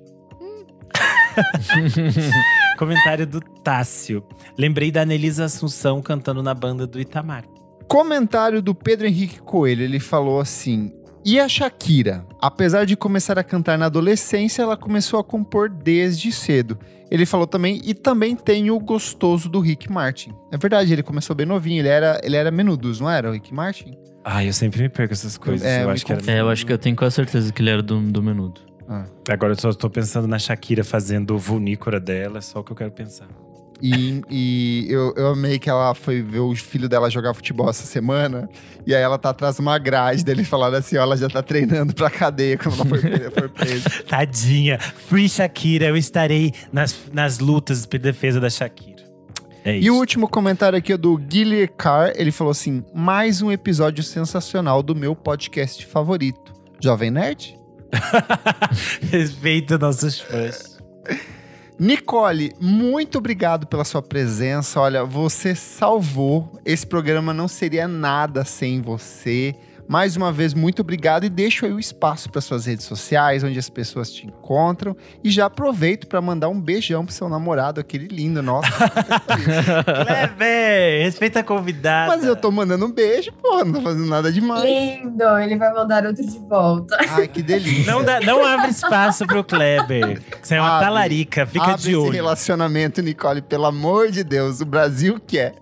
[2.78, 4.24] Comentário do Tássio.
[4.58, 7.46] Lembrei da Anelisa Assunção cantando na banda do Itamar.
[7.88, 9.84] Comentário do Pedro Henrique Coelho.
[9.84, 10.92] Ele falou assim:
[11.24, 12.26] E a Shakira?
[12.42, 16.78] Apesar de começar a cantar na adolescência, ela começou a compor desde cedo.
[17.12, 20.34] Ele falou também, e também tem o gostoso do Rick Martin.
[20.52, 23.54] É verdade, ele começou bem novinho, ele era, ele era menudos, não era o Rick
[23.54, 23.96] Martin?
[24.26, 25.68] Ai, eu sempre me perco essas coisas.
[25.68, 26.32] É, eu acho que era...
[26.32, 28.62] É, eu acho que eu tenho quase certeza que ele era do, do menudo.
[29.30, 32.72] Agora eu só tô pensando na Shakira fazendo o vulnícora dela, é só o que
[32.72, 33.28] eu quero pensar.
[33.82, 37.86] E, e eu, eu amei que ela foi ver o filho dela jogar futebol essa
[37.86, 38.48] semana.
[38.88, 41.42] E aí ela tá atrás de uma grade dele falando assim: ó, ela já tá
[41.44, 43.90] treinando pra cadeia quando ela pre- for presa.
[44.08, 44.80] Tadinha.
[44.80, 49.04] Free Shakira, eu estarei nas, nas lutas por defesa da Shakira.
[49.66, 52.14] É E o último comentário aqui é do Guilherme Carr.
[52.16, 56.54] Ele falou assim: mais um episódio sensacional do meu podcast favorito.
[56.82, 57.60] Jovem Nerd?
[59.12, 60.78] Respeita nossos fãs.
[61.80, 64.80] Nicole, muito obrigado pela sua presença.
[64.80, 66.60] Olha, você salvou.
[66.66, 69.56] Esse programa não seria nada sem você.
[69.94, 73.60] Mais uma vez, muito obrigado e deixo aí o espaço para suas redes sociais, onde
[73.60, 74.98] as pessoas te encontram.
[75.24, 78.68] E já aproveito para mandar um beijão pro seu namorado, aquele lindo, nossa.
[79.86, 82.08] Kleber, respeita a convidada.
[82.08, 84.64] Mas eu tô mandando um beijo, pô, não tô fazendo nada demais.
[84.64, 86.98] Lindo, ele vai mandar outro de volta.
[87.10, 87.94] Ai, que delícia.
[87.94, 90.20] Não, dá, não abre espaço pro Kleber.
[90.42, 90.88] Você é uma Abre.
[90.88, 92.10] talarica, fica Abre de esse olho.
[92.10, 94.60] relacionamento, Nicole, pelo amor de Deus.
[94.60, 95.54] O Brasil quer.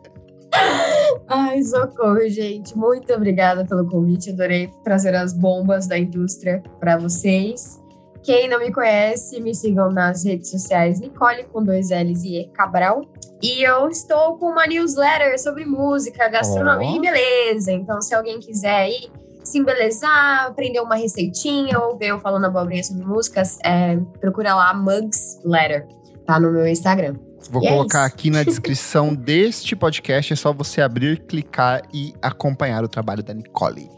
[1.28, 2.78] Ai, socorro, gente.
[2.78, 4.32] Muito obrigada pelo convite.
[4.32, 7.82] Adorei trazer as bombas da indústria para vocês.
[8.24, 12.48] Quem não me conhece, me sigam nas redes sociais Nicole com dois L's e E
[12.50, 13.02] Cabral.
[13.42, 16.96] E eu estou com uma newsletter sobre música, gastronomia Ó.
[16.96, 17.72] e beleza.
[17.72, 19.12] Então, se alguém quiser aí
[19.44, 24.72] se embelezar, aprender uma receitinha ou ver eu falando abobrinha sobre músicas, é, procura lá
[24.74, 25.88] Mugs Letter,
[26.26, 27.16] tá no meu Instagram.
[27.50, 30.34] Vou é colocar aqui na descrição deste podcast.
[30.34, 33.90] É só você abrir, clicar e acompanhar o trabalho da Nicole.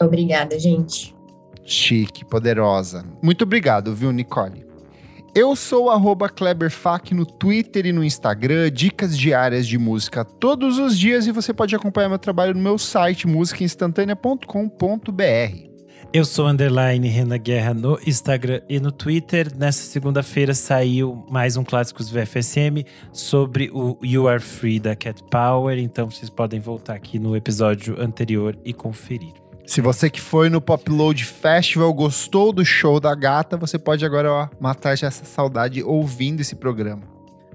[0.00, 1.14] Obrigada, gente.
[1.64, 3.04] Chique, poderosa.
[3.22, 4.68] Muito obrigado, viu, Nicole?
[5.32, 10.98] Eu sou arroba KleberFac no Twitter e no Instagram, dicas diárias de música todos os
[10.98, 15.69] dias e você pode acompanhar meu trabalho no meu site musicainstantanea.com.br.
[16.12, 19.46] Eu sou underline Rena Guerra no Instagram e no Twitter.
[19.56, 25.78] Nessa segunda-feira saiu mais um Clássicos VFSM sobre o You Are Free da Cat Power.
[25.78, 29.34] Então vocês podem voltar aqui no episódio anterior e conferir.
[29.64, 34.04] Se você que foi no Pop Load Festival gostou do show da gata, você pode
[34.04, 37.02] agora ó, matar já essa saudade ouvindo esse programa.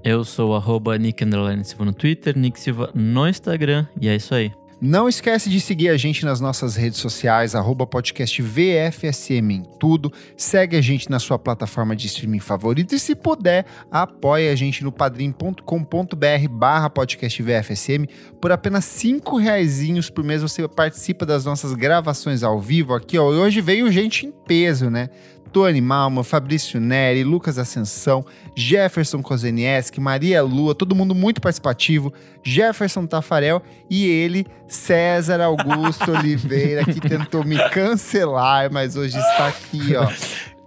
[0.02, 4.15] Eu sou o arroba Nick Underline Silva no Twitter, Nick Silva no Instagram, e é
[4.15, 4.53] isso aí.
[4.81, 10.11] Não esquece de seguir a gente nas nossas redes sociais, arroba podcast VFSM em tudo.
[10.35, 14.84] Segue a gente na sua plataforma de streaming favorita e, se puder, apoie a gente
[14.84, 18.06] no padrim.com.br barra podcast VFSM.
[18.41, 23.34] Por apenas cinco reaisinhos por mês você participa das nossas gravações ao vivo aqui, ó.
[23.34, 25.10] E hoje veio gente em peso, né?
[25.56, 32.14] Tony Malma, Fabrício Neri, Lucas Ascensão, Jefferson Kozenieski, Maria Lua, todo mundo muito participativo,
[32.44, 39.95] Jefferson Tafarel e ele, César Augusto Oliveira, que tentou me cancelar, mas hoje está aqui,
[39.95, 40.07] ó,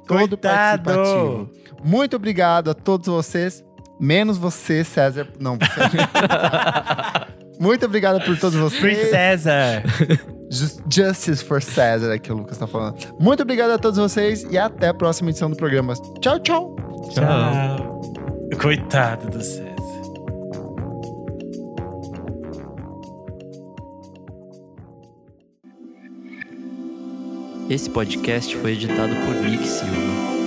[0.06, 0.82] todo Coitado!
[0.84, 1.50] participativo.
[1.84, 3.62] Muito obrigado a todos vocês,
[4.00, 5.28] menos você, César.
[5.38, 5.98] Não, você.
[7.60, 8.80] Muito obrigado por todos vocês.
[8.80, 9.82] Free César!
[10.50, 12.96] Just- Justice for César, é que o Lucas tá falando.
[13.20, 15.94] Muito obrigado a todos vocês e até a próxima edição do programa.
[16.20, 16.76] Tchau, tchau!
[17.12, 18.00] Tchau.
[18.60, 19.68] Coitado do César.
[27.68, 30.37] Esse podcast foi editado por Nick Silva.